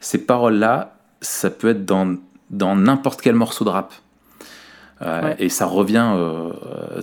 [0.00, 2.16] ces paroles-là, ça peut être dans
[2.50, 3.94] dans n'importe quel morceau de rap.
[5.38, 6.14] Et ça revient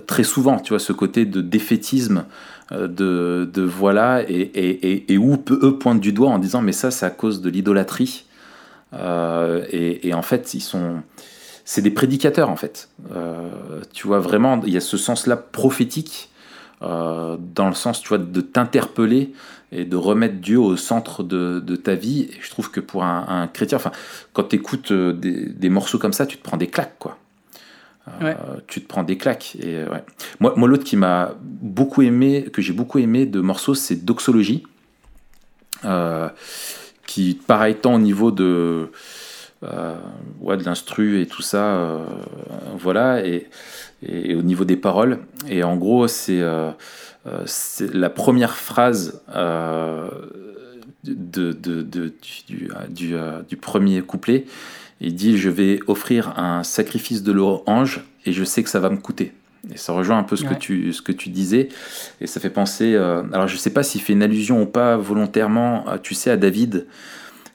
[0.06, 2.24] très souvent, tu vois, ce côté de défaitisme
[2.72, 6.70] euh, de, de, voilà, et, et, et, où eux pointent du doigt en disant mais
[6.70, 8.26] ça c'est à cause de l'idolâtrie.
[8.92, 11.02] Euh, et, en fait, ils sont.
[11.64, 12.88] C'est des prédicateurs en fait.
[13.12, 13.48] Euh,
[13.92, 16.30] tu vois, vraiment, il y a ce sens-là prophétique,
[16.80, 19.32] dans le sens, tu vois, de t'interpeller
[19.70, 22.22] et de remettre Dieu au centre de, de ta vie.
[22.22, 23.92] Et je trouve que pour un, chrétien, enfin,
[24.32, 27.18] quand tu écoutes des, des, morceaux comme ça, tu te prends des claques, quoi.
[28.22, 28.34] Euh,
[28.66, 29.56] tu te prends des claques.
[29.60, 30.02] Et, euh, ouais.
[30.40, 34.64] Moi, moi l'autre qui m'a beaucoup aimé, que j'ai beaucoup aimé de morceaux, c'est Doxologie.
[35.84, 36.28] Euh,
[37.06, 38.90] qui, pareil, tant au niveau de,
[40.40, 41.98] ouais, de l'instru et tout ça,
[42.78, 43.48] voilà, et,
[44.02, 45.18] et, au niveau des paroles.
[45.48, 46.40] Et en gros, c'est
[47.24, 49.22] la première phrase
[51.04, 52.12] de, de, de,
[52.48, 53.14] du, du,
[53.48, 54.44] du, premier couplet
[55.00, 58.90] il dit Je vais offrir un sacrifice de l'orange et je sais que ça va
[58.90, 59.32] me coûter.
[59.72, 61.68] Et ça rejoint un peu ce, que, tu, ce que tu disais.
[62.20, 62.94] Et ça fait penser.
[62.94, 66.30] Euh, alors, je ne sais pas s'il fait une allusion ou pas volontairement, tu sais,
[66.30, 66.86] à David,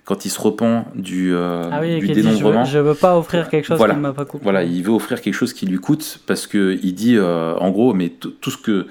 [0.03, 2.63] quand il se repent du, euh, ah oui, du dénombrement.
[2.63, 3.95] Dit, je ne veux, pas offrir quelque chose voilà.
[3.95, 4.43] qui ne m'a pas coûté.
[4.43, 7.93] Voilà, il veut offrir quelque chose qui lui coûte parce qu'il dit, euh, en gros,
[7.95, 8.85] mais tout ce que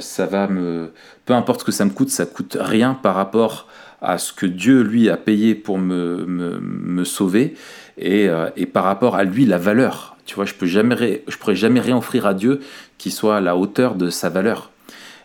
[0.00, 0.92] ça va me.
[1.26, 3.68] Peu importe ce que ça me coûte, ça coûte rien par rapport
[4.02, 7.54] à ce que Dieu, lui, a payé pour me, me, me sauver.
[8.02, 10.16] Euh, et, par rapport à lui la valeur.
[10.26, 12.60] Tu vois, je peux jamais, je pourrais jamais rien offrir à Dieu
[12.98, 14.70] qui soit à la hauteur de sa valeur.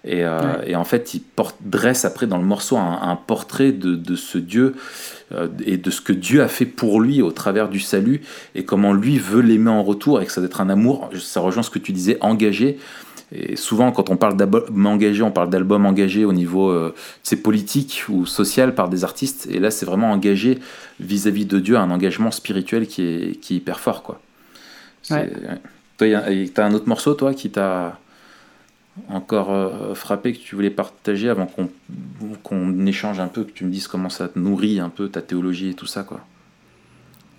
[0.06, 4.38] Et, euh, en fait, il porte, dresse après dans le morceau un, portrait de, ce
[4.38, 4.76] Dieu
[5.34, 8.22] euh, et de ce que Dieu a fait pour lui au travers du salut
[8.56, 11.10] et comment lui veut l'aimer en retour et que ça doit être un amour.
[11.20, 12.80] Ça rejoint ce que tu disais, engagé.
[13.34, 16.94] Et souvent, quand on parle d'album engagé, on parle d'album engagé au niveau euh,
[17.42, 19.48] politique ou social par des artistes.
[19.50, 20.60] Et là, c'est vraiment engagé
[21.00, 24.04] vis-à-vis de Dieu, un engagement spirituel qui est, qui est hyper fort.
[24.04, 24.20] Quoi.
[25.12, 25.32] Ouais.
[25.98, 26.08] Toi,
[26.54, 28.00] t'as un autre morceau, toi, qui t'a
[29.08, 31.70] encore euh, frappé, que tu voulais partager avant qu'on
[32.44, 35.22] qu'on échange un peu, que tu me dises comment ça te nourrit un peu ta
[35.22, 36.20] théologie et tout ça, quoi?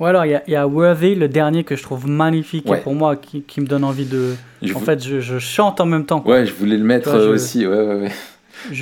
[0.01, 3.15] Ouais, alors il y, a Worthy, le dernier que je trouve magnifique et pour moi
[3.15, 4.35] qui, qui, me donne envie de.
[4.75, 6.23] en fait, je, je, chante en même temps.
[6.27, 7.67] Ouais, je voulais le mettre aussi.
[7.67, 8.13] Ouais, ouais, ouais.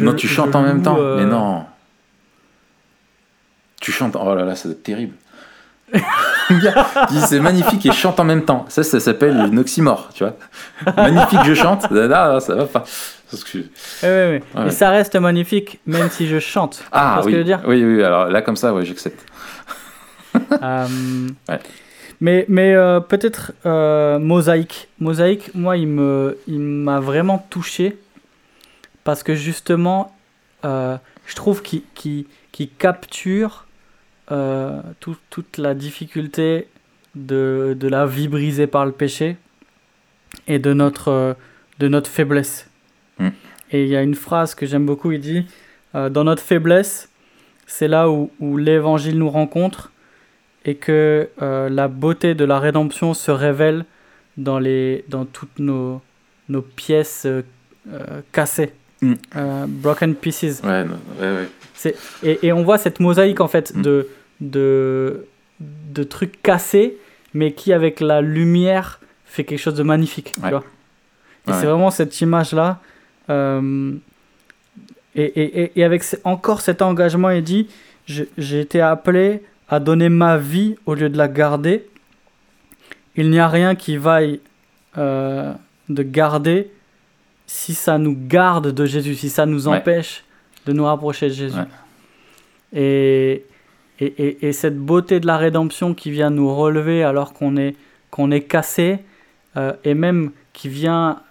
[0.01, 0.95] non, tu chantes en même temps.
[0.95, 1.65] Mais euh, non.
[3.81, 4.17] Tu chantes.
[4.19, 5.15] Oh là là, ça doit être terrible.
[7.29, 8.65] c'est magnifique et chante en même temps.
[8.69, 10.37] Ça, ça s'appelle une oxymore, tu vois.
[10.97, 11.87] Magnifique, je chante.
[12.13, 12.85] Ah, ça va pas.
[13.31, 14.41] Que...
[14.67, 16.83] Et ça reste magnifique, même si je chante.
[16.91, 17.27] Ah, oui.
[17.27, 17.61] Que je veux dire?
[17.67, 19.25] Oui, oui, alors là, comme ça, ouais, j'accepte.
[20.63, 20.87] Euh,
[22.21, 24.89] mais, mais euh, peut-être euh, Mosaïque.
[24.99, 27.97] Mosaïque, moi, il m'a il vraiment touché
[29.05, 30.15] parce que justement,
[30.63, 33.67] je trouve qu'il qui capture
[35.01, 36.69] toute la difficulté
[37.15, 39.37] de, de, la vie brisée par le péché
[40.47, 41.37] et de notre,
[41.79, 42.69] de notre faiblesse.
[43.19, 43.29] Mm.
[43.73, 45.47] Et il y a une phrase que j'aime beaucoup, il dit,
[45.95, 47.09] dans notre faiblesse,
[47.67, 49.91] c'est là où, où l'évangile nous rencontre
[50.65, 53.85] et que euh, la beauté de la rédemption se révèle
[54.37, 56.01] dans, les, dans toutes nos,
[56.49, 57.43] nos pièces euh,
[57.93, 58.73] euh, cassées.
[59.03, 59.15] Mm.
[59.67, 60.61] broken pieces.
[60.63, 60.85] Ouais,
[61.21, 61.47] ouais,
[61.85, 61.95] ouais.
[62.23, 63.83] Et, et, on voit cette mosaïque en fait mm.
[63.83, 64.09] de,
[64.43, 65.27] de,
[65.59, 66.99] de trucs cassés,
[67.33, 70.35] mais qui avec la lumière fait quelque chose de magnifique.
[70.35, 70.65] Tu vois
[71.49, 72.79] et c'est vraiment cette image-là.
[73.31, 73.33] et,
[75.17, 77.69] et, et, avec encore cet engagement, il dit
[78.07, 81.89] j'ai été appelé à donner ma vie au lieu de la garder.
[83.17, 84.41] Il n'y a rien qui vaille
[84.99, 85.55] euh,
[85.89, 86.71] de garder
[87.47, 90.25] si ça nous garde de Jésus, si ça nous empêche
[90.67, 91.59] de nous rapprocher de Jésus.
[92.73, 93.45] Et,
[94.01, 97.75] et, et, cette beauté de la rédemption qui vient nous relever alors qu'on est,
[98.11, 99.01] qu'on est cassé,
[99.57, 101.23] euh, et même qui vient,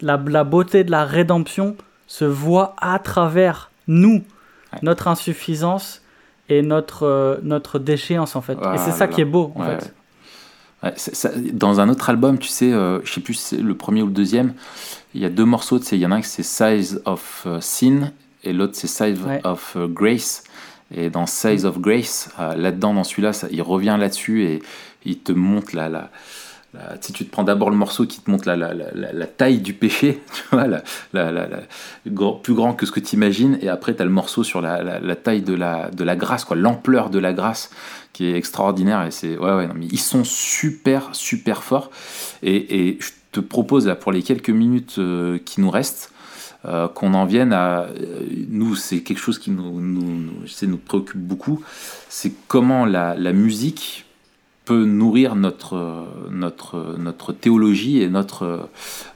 [0.00, 4.24] la, la, beauté de la rédemption se voit à travers nous,
[4.82, 6.02] notre insuffisance,
[6.48, 8.54] et notre, euh, notre déchéance en fait.
[8.54, 9.94] et c'est ça qui est beau en fait.
[11.52, 14.06] dans un autre album, tu sais, euh, je sais plus si c'est le premier ou
[14.06, 14.54] le deuxième,
[15.14, 17.60] il y a deux morceaux, il y en a un qui c'est Size of euh,
[17.60, 18.12] Sin
[18.44, 20.44] et l'autre c'est Size of Grace.
[20.94, 24.62] Et dans Size of Grace, là-dedans, dans celui-là, il revient là-dessus et
[25.04, 26.10] il te montre la, la,
[27.00, 30.42] si tu te prends d'abord le morceau qui te montre la, taille du péché, tu
[30.52, 34.60] vois, plus grand que ce que tu imagines, et après tu as le morceau sur
[34.60, 37.70] la, taille de la, grâce, quoi, l'ampleur de la grâce
[38.12, 39.06] qui est extraordinaire.
[39.06, 41.90] Et c'est, ouais, ils sont super, super forts.
[42.42, 46.10] Et, je te propose, là, pour les quelques minutes euh, qui nous restent,
[46.64, 47.82] euh, qu'on en vienne à.
[47.82, 51.62] Euh, nous, c'est quelque chose qui nous, nous, préoccupe beaucoup.
[52.08, 54.07] C'est comment la musique
[54.74, 58.68] nourrir notre, notre, notre théologie et notre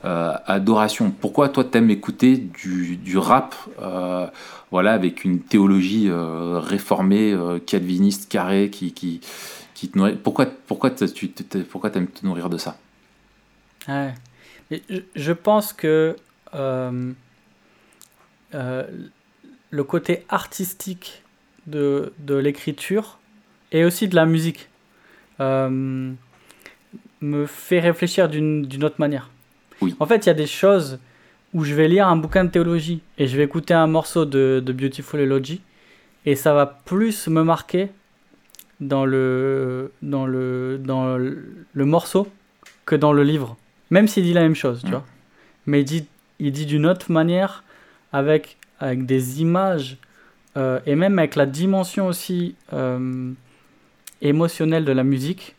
[0.04, 1.10] euh, adoration.
[1.10, 4.26] Pourquoi toi t'aimes écouter du, du rap euh,
[4.70, 7.36] voilà, avec une théologie euh, réformée,
[7.66, 9.20] calviniste, carrée, qui, qui,
[9.74, 10.16] qui te nourrit?
[10.16, 11.32] Pourquoi, pourquoi tu
[11.70, 12.76] pourquoi aimes te nourrir de ça?
[13.88, 16.16] Je pense que
[19.72, 21.22] le côté artistique
[21.66, 23.18] de, de l'écriture
[23.72, 24.68] et aussi de la musique
[25.40, 26.12] euh,
[27.20, 29.30] me fait réfléchir d'une autre manière.
[29.80, 29.94] Oui.
[30.00, 30.98] En fait, il y a des choses
[31.54, 34.62] où je vais lire un bouquin de théologie et je vais écouter un morceau de,
[34.64, 35.60] de Beautiful Eulogy
[36.24, 37.90] et ça va plus me marquer
[38.80, 42.26] dans le, dans le, dans le, morceau
[42.86, 43.56] que dans le livre.
[43.90, 45.04] Même s'il dit la même chose, tu vois.
[45.66, 46.06] Mais il dit,
[46.38, 47.62] il dit d'une autre manière,
[48.12, 49.98] avec, avec des images
[50.56, 53.32] euh, et même avec la dimension aussi euh,
[54.22, 55.54] émotionnel de la musique,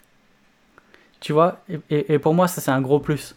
[1.20, 3.36] tu vois, et, et, pour moi, ça c'est un gros plus.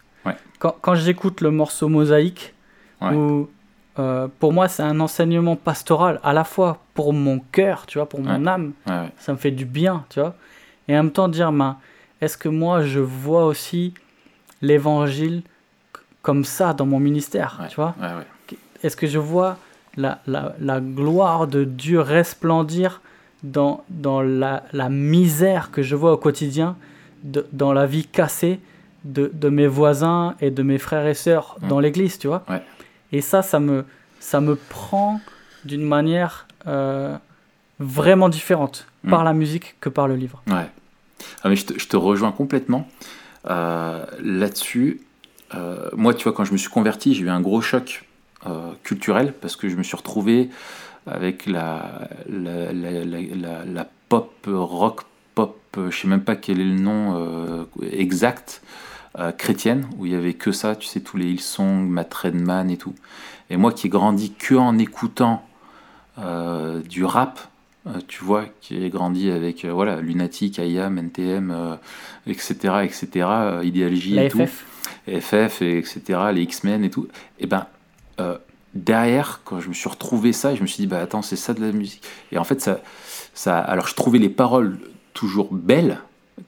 [0.58, 2.54] Quand, quand j'écoute le morceau Mosaïque,
[3.02, 3.48] où,
[3.98, 8.08] euh, pour moi c'est un enseignement pastoral, à la fois pour mon cœur, tu vois,
[8.08, 8.72] pour mon âme,
[9.18, 10.34] ça me fait du bien, tu vois,
[10.88, 11.76] et en même temps dire, ben,
[12.20, 13.94] est-ce que moi je vois aussi
[14.62, 15.42] l'évangile
[16.22, 17.94] comme ça dans mon ministère, tu vois?
[18.82, 19.58] Est-ce que je vois
[19.96, 23.00] la, la, la, gloire de Dieu resplendir
[23.42, 26.76] dans, dans la, la, misère que je vois au quotidien,
[27.22, 28.60] de, dans la vie cassée
[29.04, 32.44] de, de, mes voisins et de mes frères et sœurs dans l'église, tu vois.
[33.12, 33.84] Et ça, ça me,
[34.20, 35.20] ça me prend
[35.64, 37.16] d'une manière euh,
[37.78, 39.10] vraiment différente mm.
[39.10, 40.42] par la musique que par le livre.
[40.48, 40.68] Ouais.
[41.42, 42.88] Ah, mais je, te, je te rejoins complètement
[43.48, 45.00] euh, là-dessus.
[45.54, 48.02] Euh, moi, tu vois, quand je me suis converti, j'ai eu un gros choc
[48.84, 50.50] culturel parce que je me suis retrouvé
[51.06, 55.02] avec la, la, la, la, pop, rock
[55.34, 58.62] pop, je sais même pas quel est le nom euh, exact,
[59.18, 62.70] euh, chrétienne, où il y avait que ça, tu sais, tous les Hillsong, Matt Redman
[62.70, 62.94] et tout.
[63.50, 65.46] Et moi qui ai grandi que en écoutant
[66.18, 67.40] euh, du rap,
[68.08, 71.78] tu vois, qui ai grandi avec voilà, Lunatic, IAM, NTM,
[72.26, 73.28] etc., etc.,
[73.62, 74.44] Ideology et tout,
[75.06, 77.06] FF, et etc., les X-Men et tout,
[77.38, 77.66] et ben
[78.76, 81.54] derrière, quand je me suis retrouvé ça, je me suis dit, bah attends, c'est ça
[81.54, 82.02] de la musique.
[82.32, 82.80] Et en fait, ça,
[83.34, 84.78] ça, alors je trouvais les paroles
[85.14, 85.98] toujours belles,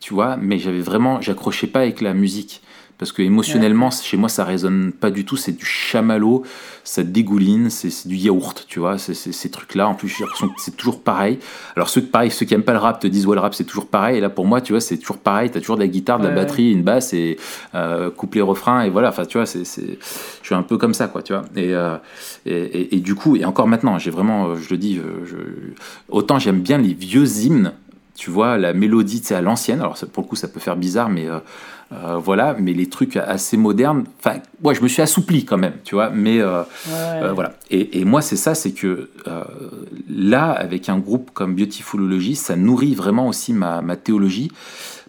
[0.01, 2.63] tu vois, mais j'avais vraiment, j'accrochais pas avec la musique
[2.99, 5.37] parce que émotionnellement chez moi ça résonne pas du tout.
[5.37, 6.45] C'est du chamallow
[6.85, 10.49] ça dégouline c'est du yaourt tu vois c'est ces trucs là en plus j'ai l'impression
[10.49, 11.39] que c'est toujours pareil.
[11.77, 13.65] Alors ceux pareil ceux qui aiment pas le rap te disent ouais le rap c'est
[13.65, 14.19] toujours pareil.
[14.19, 15.51] Et là pour moi tu vois c'est toujours pareil.
[15.51, 17.39] T'as toujours de la guitare de la batterie une basse et
[17.75, 19.11] euh, couplet refrain et voilà.
[19.11, 21.45] Enfin tu vois c'est je suis un peu comme ça quoi tu vois.
[21.57, 21.97] Et, euh,
[22.47, 25.37] et, et, du coup et encore maintenant j'ai vraiment je le dis je,
[26.09, 27.73] autant j'aime bien les vieux hymnes
[28.19, 29.81] tu vois la mélodie c'est à l'ancienne.
[29.81, 31.39] Alors pour le coup ça peut faire bizarre mais euh,
[31.93, 35.75] euh, voilà, mais les trucs assez modernes, enfin, moi je me suis assoupli quand même,
[35.85, 36.65] tu vois, mais euh,
[37.33, 37.55] voilà.
[37.71, 39.09] Et, moi c'est ça, c'est que
[40.11, 44.51] là, avec un groupe comme Beautifulology, ça nourrit vraiment aussi ma, théologie.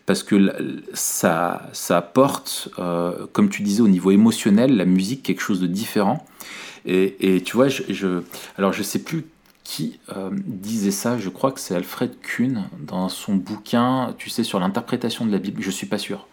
[0.05, 0.51] Parce que
[0.93, 2.69] ça, ça apporte,
[3.33, 6.25] comme tu disais, au niveau émotionnel, la musique, quelque chose de différent.
[6.85, 8.21] Et, tu vois, je, je,
[8.57, 9.25] alors je sais plus
[9.69, 14.43] qui euh, disait ça, je crois que c'est Alfred Kuhn, dans son bouquin, tu sais,
[14.43, 16.25] sur l'interprétation de la Bible, je suis pas sûr,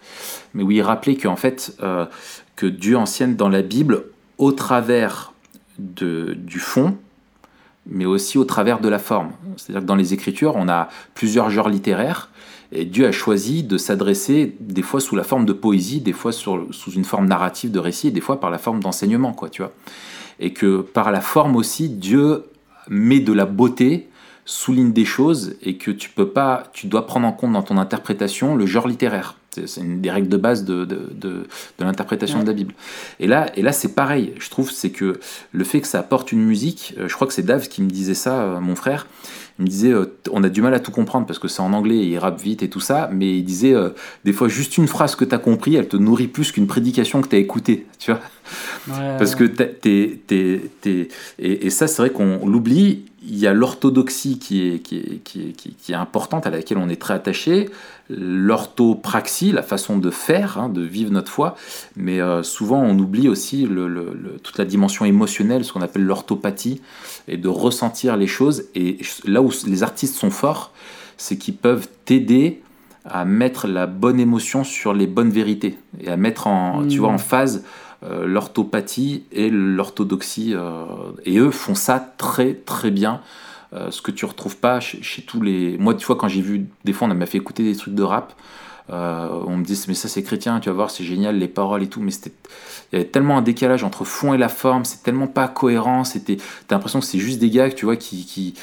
[0.54, 2.06] mais où il rappelait qu'en fait, euh,
[2.56, 4.04] que Dieu enseigne dans la Bible
[4.38, 5.34] au travers
[5.78, 6.96] du fond,
[7.84, 9.32] mais aussi au travers de la forme.
[9.58, 12.30] C'est-à-dire que dans les Écritures, on a plusieurs genres littéraires,
[12.72, 16.32] et Dieu a choisi de s'adresser des fois sous la forme de poésie, des fois
[16.32, 19.60] sous une forme narrative de récit, et des fois par la forme d'enseignement, quoi, tu
[19.60, 19.72] vois.
[20.40, 22.46] Et que par la forme aussi, Dieu
[22.88, 24.08] met de la beauté,
[24.44, 27.78] souligne des choses et que tu peux pas, tu dois prendre en compte dans ton
[27.78, 29.36] interprétation le genre littéraire.
[29.64, 31.46] C'est une des règles de base de, de, de,
[31.78, 32.74] l'interprétation de la Bible.
[33.20, 34.34] Et là, et là c'est pareil.
[34.38, 35.18] Je trouve c'est que
[35.52, 37.88] le fait que ça apporte une musique, euh, je crois que c'est Dave qui me
[37.88, 39.06] disait ça, euh, mon frère.
[39.58, 41.72] Il me disait, euh, on a du mal à tout comprendre parce que c'est en
[41.72, 43.74] anglais et il rappe vite et tout ça, mais il disait,
[44.24, 47.22] des fois, juste une phrase que tu as compris, elle te nourrit plus qu'une prédication
[47.22, 48.20] que tu as écoutée, tu vois.
[49.18, 50.20] parce que t'es,
[51.38, 53.04] et, et, ça, c'est vrai qu'on l'oublie.
[53.28, 56.78] Il y a l'orthodoxie qui est, qui, est, qui, est, qui est, importante, à laquelle
[56.78, 57.68] on est très attaché,
[58.08, 61.56] l'orthopraxie, la façon de faire, hein, de vivre notre foi,
[61.96, 66.80] mais euh, souvent on oublie aussi le, toute la dimension émotionnelle, ce qu'on appelle l'orthopathie,
[67.26, 68.64] et de ressentir les choses.
[68.74, 70.72] Et là où les artistes sont forts,
[71.16, 72.62] c'est qu'ils peuvent t'aider
[73.04, 77.08] à mettre la bonne émotion sur les bonnes vérités, et à mettre en, tu vois,
[77.08, 77.18] en mmh.
[77.18, 77.64] phase
[78.02, 80.52] l'orthopathie et l'orthodoxie.
[80.54, 80.84] Euh,
[81.24, 83.20] et eux font ça très très bien.
[83.72, 85.76] Euh, ce que tu retrouves pas chez, tous les.
[85.78, 88.02] Moi, tu vois, quand j'ai vu, des fois, on m'a fait écouter des trucs de
[88.02, 88.32] rap.
[88.88, 91.88] On me dit, mais ça c'est chrétien, tu vas voir, c'est génial, les paroles et
[91.88, 92.00] tout.
[92.00, 92.32] Mais c'était,
[92.92, 96.04] il y avait tellement un décalage entre fond et la forme, c'est tellement pas cohérent.
[96.04, 96.36] C'était,
[96.68, 98.54] t'as l'impression que c'est juste des gars, tu vois, qui, qui,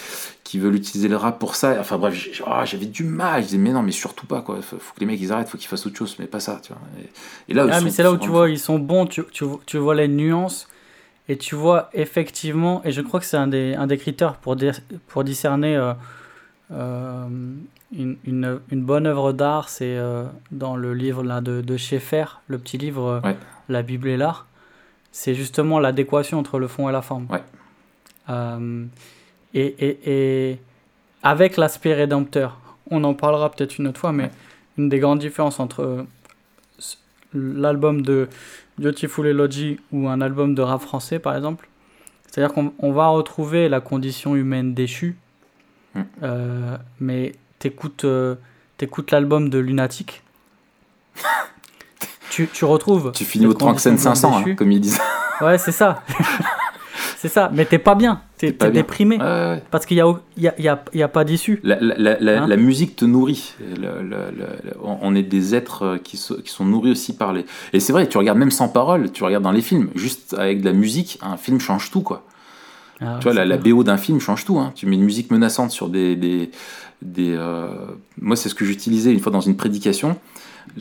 [0.43, 1.75] qui veulent utiliser le rap pour ça.
[1.79, 3.41] Enfin bref, ah, j'avais du mal.
[3.41, 4.61] Je disais, mais non, mais surtout pas, quoi.
[4.61, 6.59] Faut, faut que les mecs ils arrêtent, faut qu'ils fassent autre chose, mais pas ça,
[6.63, 6.81] tu vois.
[7.49, 9.77] Et, là, ah, mais c'est là où tu vois, ils sont bons, tu, tu, tu,
[9.77, 10.67] vois les nuances
[11.29, 14.57] et tu vois effectivement, et je crois que c'est un des, un des critères pour,
[15.07, 15.93] pour discerner euh,
[16.71, 17.27] euh,
[17.91, 22.25] une, une, une, bonne œuvre d'art, c'est euh, dans le livre là, de, de Schaeffer,
[22.47, 23.21] le petit livre
[23.69, 24.47] La Bible et l'art.
[25.11, 27.27] C'est justement l'adéquation entre le fond et la forme.
[27.29, 27.43] Ouais.
[29.53, 30.59] Et, et,
[31.21, 32.59] avec l'aspect rédempteur,
[32.89, 34.31] on en parlera peut-être une autre fois, mais
[34.77, 36.03] une des grandes différences entre euh,
[37.33, 38.27] l'album de
[38.79, 41.69] Beautiful Logi ou un album de rap français, par exemple,
[42.27, 45.17] c'est-à-dire qu'on va retrouver la condition humaine déchue,
[45.95, 46.01] mm.
[46.23, 48.35] euh, mais t'écoutes euh,
[48.79, 50.23] écoutes l'album de Lunatic,
[52.29, 53.11] tu, tu, retrouves.
[53.13, 54.99] Tu finis au Tranxen 500, hein, comme ils disent.
[55.41, 56.03] Ouais, c'est ça.
[57.17, 59.17] C'est ça, mais t'es pas bien, t'es déprimé.
[59.71, 61.61] Parce qu'il n'y a, y a, y a, y a, pas d'issue.
[61.63, 63.55] La, la, la, hein musique te nourrit.
[64.81, 67.45] on est des êtres euh, qui, qui, sont nourris aussi par les.
[67.71, 70.59] Et c'est vrai, tu regardes même sans parole, tu regardes dans les films, juste avec
[70.59, 72.25] de la musique, un film change tout, quoi.
[73.03, 74.59] Ah tu vois, la, BO d'un film change tout.
[74.59, 74.71] Hein.
[74.75, 76.15] Tu mets une musique menaçante sur des.
[76.15, 76.51] des,
[77.01, 77.67] des euh,
[78.21, 80.17] Moi, c'est ce que j'utilisais une fois dans une prédication.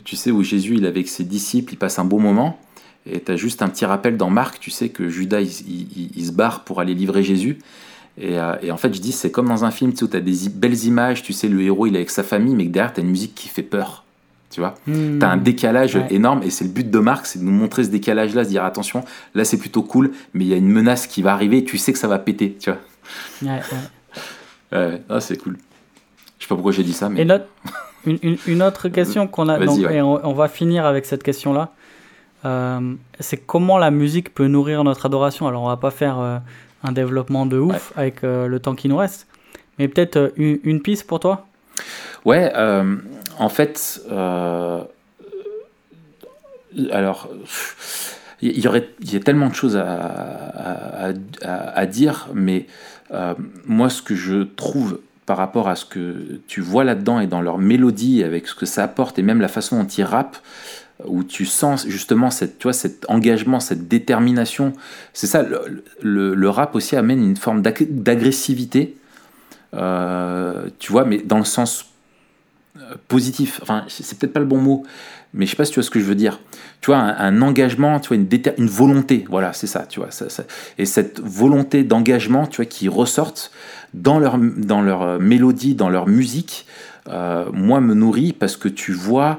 [0.05, 2.59] Tu sais, où Jésus, il est avec ses disciples, il passe un beau moment.
[3.05, 6.31] Et tu as juste un petit rappel dans Marc, tu sais que Judas, il, se
[6.31, 7.59] barre pour aller livrer Jésus.
[8.21, 10.17] Euh, et, en fait, je dis, c'est comme dans un film tu sais, où tu
[10.17, 12.71] as des belles images, tu sais, le héros, il est avec sa famille, mais que
[12.71, 14.05] derrière, tu as une musique qui fait peur.
[14.53, 15.19] Tu vois hmm.
[15.19, 17.83] Tu as un décalage énorme, et c'est le but de Marc, c'est de nous montrer
[17.83, 21.07] ce décalage-là, se dire, attention, là, c'est plutôt cool, mais il y a une menace
[21.07, 22.79] qui va arriver, et tu sais que ça va péter, tu vois
[23.41, 23.61] Ouais,
[24.71, 25.01] ouais.
[25.09, 25.57] ah, c'est cool.
[26.37, 27.21] Je sais pas pourquoi j'ai dit ça, mais...
[27.21, 27.27] Et
[28.05, 31.71] une, une, autre question qu'on a, donc, et on va finir avec cette question-là.
[32.45, 35.47] Euh, c'est comment la musique peut nourrir notre adoration?
[35.47, 36.37] Alors, on va pas faire euh,
[36.83, 39.27] un développement de ouf avec euh, le temps qui nous reste,
[39.79, 41.47] mais peut-être une, piste pour toi?
[42.25, 42.51] Ouais,
[43.39, 44.01] en fait,
[46.91, 47.29] alors,
[48.41, 51.11] il y, aurait, y a tellement de choses à,
[51.41, 52.67] à, dire, mais
[53.65, 57.41] moi, ce que je trouve par rapport à ce que tu vois là-dedans et dans
[57.41, 60.37] leur mélodie, avec ce que ça apporte et même la façon dont ils rappent,
[61.05, 64.73] où tu sens justement cette, tu vois, cet engagement, cette détermination.
[65.13, 65.45] C'est ça,
[66.01, 68.97] le, rap aussi amène une forme d'agressivité,
[69.73, 71.92] euh, tu vois, mais dans le sens euh,
[73.07, 73.59] positif.
[73.61, 74.83] Enfin, c'est peut-être pas le bon mot,
[75.33, 76.39] mais je sais pas si tu vois ce que je veux dire.
[76.81, 80.11] Tu vois, un, engagement, tu vois, une, une volonté, voilà, c'est ça, tu vois.
[80.11, 80.27] Ça,
[80.77, 83.51] et cette volonté d'engagement, tu vois, qui ressortent
[83.93, 86.65] dans leur, dans leur euh, mélodie, dans leur musique,
[87.07, 89.37] moi, me nourrit parce que tu vois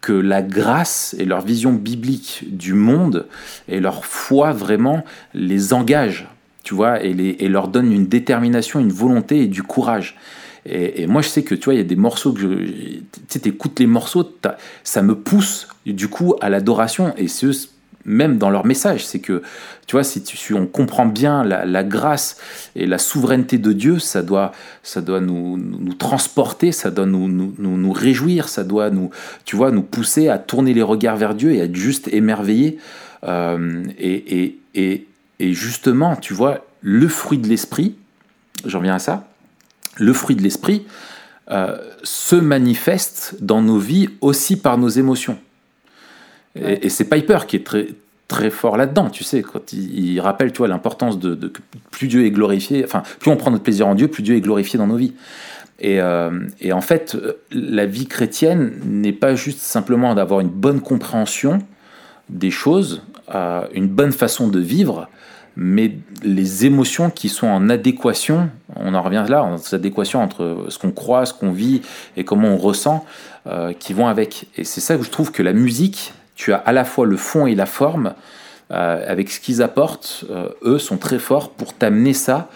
[0.00, 3.26] que la grâce et leur vision biblique du monde
[3.68, 5.04] et leur foi vraiment
[5.34, 6.28] les engage,
[6.62, 10.16] tu vois, et, les, et leur donne une détermination, une volonté et du courage.
[10.70, 12.48] Et, moi, je sais que tu vois, il y a des morceaux que je.
[12.48, 14.28] Tu sais, écoutes les morceaux,
[14.84, 17.14] ça me pousse du coup à l'adoration.
[17.16, 17.46] Et c'est
[18.04, 19.06] même dans leur message.
[19.06, 19.42] C'est que,
[19.86, 22.38] tu vois, si, on comprend bien la, grâce
[22.76, 24.52] et la souveraineté de Dieu, ça doit,
[24.82, 25.58] ça doit nous,
[25.98, 29.10] transporter, ça doit nous, nous, réjouir, ça doit nous,
[29.44, 32.78] tu vois, nous pousser à tourner les regards vers Dieu et à être juste émerveillés.
[33.24, 35.04] Euh, et
[35.40, 37.94] justement, tu vois, le fruit de l'esprit,
[38.64, 39.28] j'en viens à ça,
[39.98, 40.86] le fruit de l'esprit
[41.50, 45.38] euh, se manifeste dans nos vies aussi par nos émotions.
[46.54, 47.88] Et, c'est Piper qui est très,
[48.26, 52.24] très fort là-dedans, tu sais, quand il, rappelle, tu vois, l'importance de, que plus Dieu
[52.24, 54.88] est glorifié, enfin, plus on prend notre plaisir en Dieu, plus Dieu est glorifié dans
[54.88, 55.14] nos vies.
[55.78, 56.30] Et, euh,
[56.60, 57.16] et en fait,
[57.52, 61.60] la vie chrétienne n'est pas juste simplement d'avoir une bonne compréhension
[62.28, 63.02] des choses,
[63.34, 65.08] euh, une bonne façon de vivre,
[65.60, 65.92] mais
[66.22, 70.92] les émotions qui sont en adéquation, on en revient là, en adéquation entre ce qu'on
[70.92, 71.82] croit, ce qu'on vit
[72.16, 73.04] et comment on ressent,
[73.48, 74.46] euh, qui vont avec.
[74.56, 77.16] Et c'est ça que je trouve que la musique, tu as à la fois le
[77.16, 78.14] fond et la forme.
[78.70, 82.48] Euh, avec ce qu'ils apportent, euh, eux sont très forts pour t'amener ça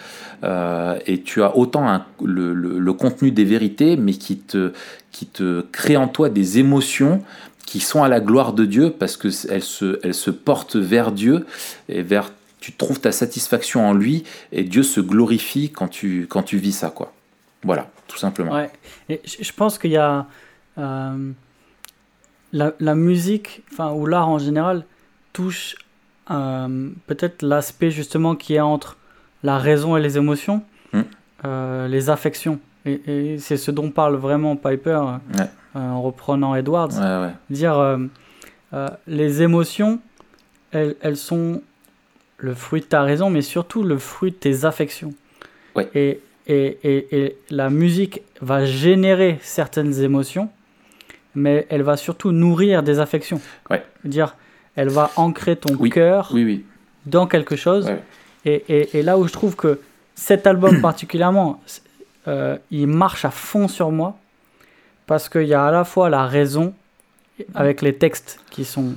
[1.06, 4.72] et tu as autant le, contenu des vérités, mais qui te,
[5.12, 7.22] qui te crée en toi des émotions
[7.64, 11.46] qui sont à la gloire de Dieu parce qu'elles se, elles se portent vers Dieu
[11.88, 12.32] et vers
[12.62, 16.72] tu trouves ta satisfaction en lui et Dieu se glorifie quand tu, quand tu vis
[16.72, 16.90] ça.
[16.90, 17.12] quoi.
[17.64, 18.52] Voilà, tout simplement.
[18.52, 18.70] Ouais.
[19.08, 20.26] Et je pense qu'il y a
[20.78, 21.32] euh,
[22.52, 24.86] la, la, musique, enfin, ou l'art en général,
[25.32, 25.74] touche
[26.30, 28.96] euh, peut-être l'aspect justement qui est entre
[29.42, 31.00] la raison et les émotions, hmm.
[31.44, 32.60] euh, les affections.
[32.84, 35.00] Et, c'est ce dont parle vraiment Piper
[35.74, 36.90] en reprenant Edwards.
[37.50, 37.98] Dire
[39.06, 40.00] les émotions,
[40.70, 41.60] elles, elles sont
[42.42, 45.14] le fruit de ta raison, mais surtout le fruit de tes affections.
[45.94, 50.50] Et, et, et, la musique va générer certaines émotions,
[51.36, 53.40] mais elle va surtout nourrir des affections.
[53.70, 53.82] Ouais.
[54.04, 54.34] Dire,
[54.74, 56.64] elle va ancrer ton cœur oui,
[57.06, 57.90] dans quelque chose.
[58.44, 59.80] Et, là où je trouve que
[60.16, 61.62] cet album particulièrement,
[62.26, 64.18] euh, il marche à fond sur moi,
[65.06, 66.74] parce qu'il y a à la fois la raison,
[67.54, 68.94] avec les textes qui sont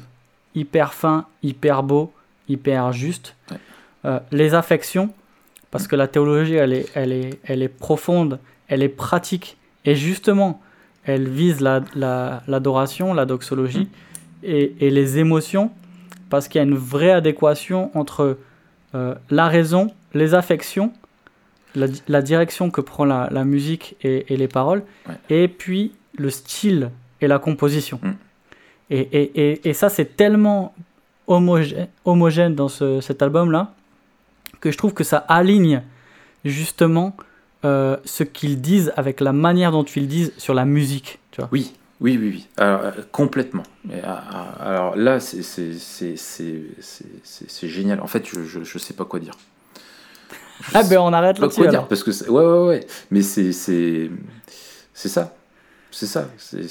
[0.56, 2.12] hyper fins, hyper beaux,
[2.48, 3.36] hyper juste.
[4.06, 5.14] Euh, les affections,
[5.72, 9.96] parce que la théologie, elle est, elle, est, elle est profonde, elle est pratique, et
[9.96, 10.62] justement,
[11.06, 13.90] elle vise l'adoration, la, la, doxologie,
[14.44, 15.72] et, et, les émotions,
[16.30, 18.38] parce qu'il y a une vraie adéquation entre
[18.94, 20.94] euh, la raison, les affections,
[21.76, 24.84] la, direction que prend la, la musique et, et, les paroles,
[25.30, 26.90] et puis le style
[27.22, 28.00] et la composition.
[28.02, 28.12] Mm.
[28.92, 30.76] Et, et, ça, c'est tellement
[31.28, 33.74] homogène, homogène dans ce, cet album-là,
[34.60, 35.82] que je trouve que ça aligne
[36.44, 37.16] justement
[37.66, 41.20] euh, ce qu'ils disent avec la manière dont ils disent sur la musique.
[41.32, 42.48] Tu vois oui, oui, oui, oui.
[42.58, 43.64] Alors, euh, complètement.
[43.86, 44.16] Mais, euh,
[44.60, 45.42] alors là, c'est
[47.64, 48.00] génial.
[48.02, 49.34] En fait, je ne sais pas quoi dire.
[50.74, 51.68] ah ben on arrête là-dessus.
[51.90, 52.88] Parce que ouais, ouais, ouais.
[53.12, 54.10] Mais c'est c'est
[55.10, 55.34] ça.
[55.96, 56.68] C'est ça, c'est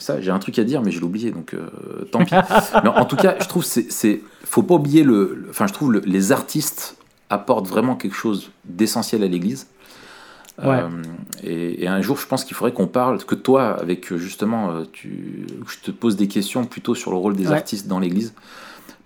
[0.00, 0.20] ça.
[0.20, 2.32] J'ai un truc à dire, mais je l'ai oublié, donc euh, tant pis.
[2.84, 6.30] mais en tout cas, je trouve c'est, faut pas oublier le, enfin, je trouve les
[6.30, 6.96] artistes
[7.28, 9.66] apportent vraiment quelque chose d'essentiel à l'Église.
[10.62, 10.88] Euh,
[11.42, 15.44] et, un jour, je pense qu'il faudrait qu'on parle, que toi, avec justement, euh, tu,
[15.66, 18.32] je te pose des questions plutôt sur le rôle des artistes dans l'Église.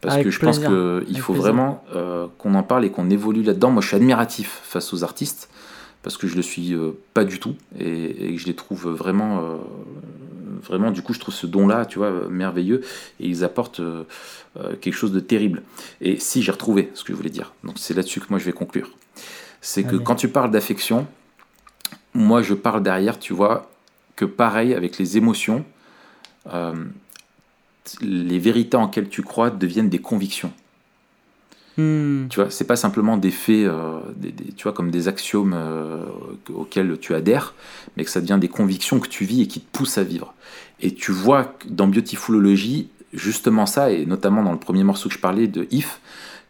[0.03, 1.83] Parce que je pense qu'il faut vraiment
[2.37, 3.71] qu'on en parle et qu'on évolue là-dedans.
[3.71, 5.49] Moi, je suis admiratif face aux artistes
[6.03, 9.41] parce que je le suis euh, pas du tout et, que je les trouve vraiment
[9.41, 9.57] euh,
[10.63, 12.83] vraiment du coup je trouve ce don là tu vois merveilleux
[13.21, 14.05] et ils apportent euh,
[14.81, 15.63] quelque chose de terrible.
[16.01, 17.53] Et si j'ai retrouvé ce que je voulais dire.
[17.65, 18.91] Donc c'est là-dessus que moi je vais conclure.
[19.61, 21.07] C'est que quand tu parles d'affection
[22.15, 23.71] moi je parle derrière tu vois
[24.17, 25.65] que pareil avec les émotions
[28.01, 30.53] les vérités en lesquelles tu crois deviennent des convictions
[31.79, 32.27] Hmm.
[32.29, 36.05] Tu vois, c'est pas simplement des faits, euh, des, tu vois, comme des axiomes euh,
[36.53, 37.55] auxquels tu adhères,
[37.97, 40.35] mais que ça devient des convictions que tu vis et qui te poussent à vivre.
[40.81, 45.21] Et tu vois dans Beautifulology, justement ça, et notamment dans le premier morceau que je
[45.21, 46.01] parlais de If,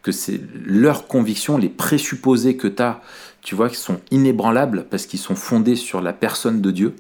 [0.03, 3.01] que c'est leurs convictions, les présupposés que tu as,
[3.43, 6.95] tu vois, qui sont inébranlables parce qu'ils sont fondés sur la personne de Dieu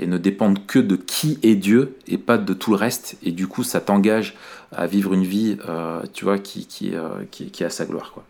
[0.00, 3.16] et ne dépendent que de qui est Dieu et pas de tout le reste.
[3.22, 4.34] Et du coup, ça t'engage
[4.72, 8.12] à vivre une vie, euh, tu vois, qui, qui, euh, qui, qui, a sa gloire.
[8.12, 8.24] Quoi.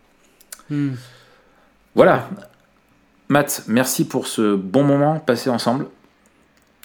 [0.69, 0.91] Hmm.
[1.95, 2.29] Voilà.
[3.29, 5.87] Matt, merci pour ce bon moment passé ensemble.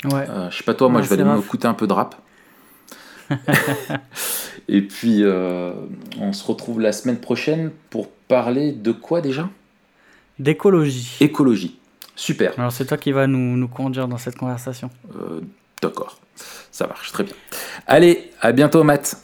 [0.04, 0.26] Ouais.
[0.28, 2.14] Euh, je sais pas toi, moi je vais aller m'écouter un peu de rap.
[4.68, 5.24] et puis
[6.20, 9.48] on se retrouve la semaine prochaine pour parler de quoi déjà?
[10.38, 11.16] D'écologie.
[11.20, 11.78] Écologie.
[12.16, 12.52] Super.
[12.58, 14.90] Alors c'est toi qui vas nous, nous, conduire dans cette conversation.
[15.80, 16.18] D'accord.
[16.72, 17.34] Ça marche très bien.
[17.86, 19.16] Allez, à bientôt Matt.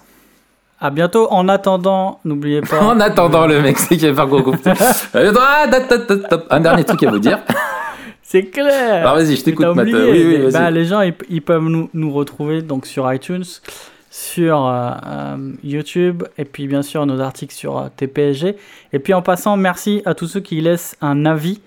[0.80, 1.28] À bientôt.
[1.30, 2.80] En attendant, n'oubliez pas.
[2.82, 4.54] en attendant, le mec, c'est qui va faire gros
[6.50, 7.40] Un dernier truc à vous dire.
[8.22, 9.06] C'est clair.
[9.06, 9.86] Alors vas-y, je t'écoute, Matt.
[9.86, 13.44] Oui, oui, bah, les gens, ils, peuvent nous, nous, retrouver donc sur iTunes,
[14.10, 18.56] sur euh, euh, YouTube, et puis bien sûr nos articles sur euh, TPSG.
[18.94, 21.60] Et puis en passant, merci à tous ceux qui laissent un avis.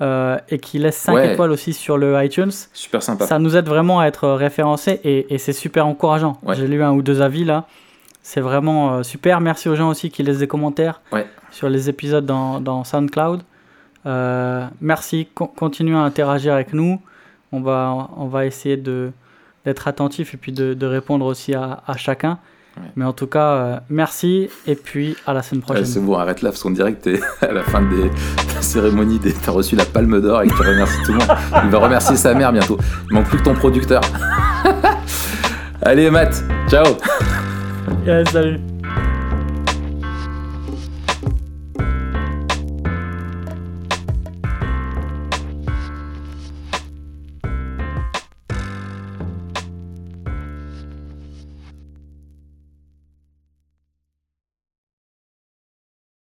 [0.00, 2.52] Et qui laissent 5 étoiles aussi sur le iTunes.
[2.72, 3.26] Super sympa.
[3.26, 6.38] Ça nous aide vraiment à être référencés et, et c'est super encourageant.
[6.52, 7.64] J'ai lu un ou deux avis là.
[8.22, 9.40] C'est vraiment euh, super.
[9.40, 11.00] Merci aux gens aussi qui laissent des commentaires
[11.50, 13.42] sur les épisodes dans, dans SoundCloud.
[14.06, 15.28] Euh, merci.
[15.34, 17.00] continuez à interagir avec nous.
[17.52, 21.96] On va, on va essayer d'être attentif et puis de, de répondre aussi à, à
[21.96, 22.38] chacun.
[22.96, 25.84] Mais en tout cas, euh, merci et puis à la semaine prochaine.
[25.84, 28.10] c'est bon, arrête là parce qu'on dirait que à la fin des,
[28.60, 31.28] cérémonies, t'as reçu la palme d'or et que tu remercies tout le monde.
[31.64, 32.78] Il va remercier sa mère bientôt.
[33.10, 34.00] Il manque plus que ton producteur.
[35.82, 36.84] Allez, Matt, ciao
[38.04, 38.58] Yeah, salut.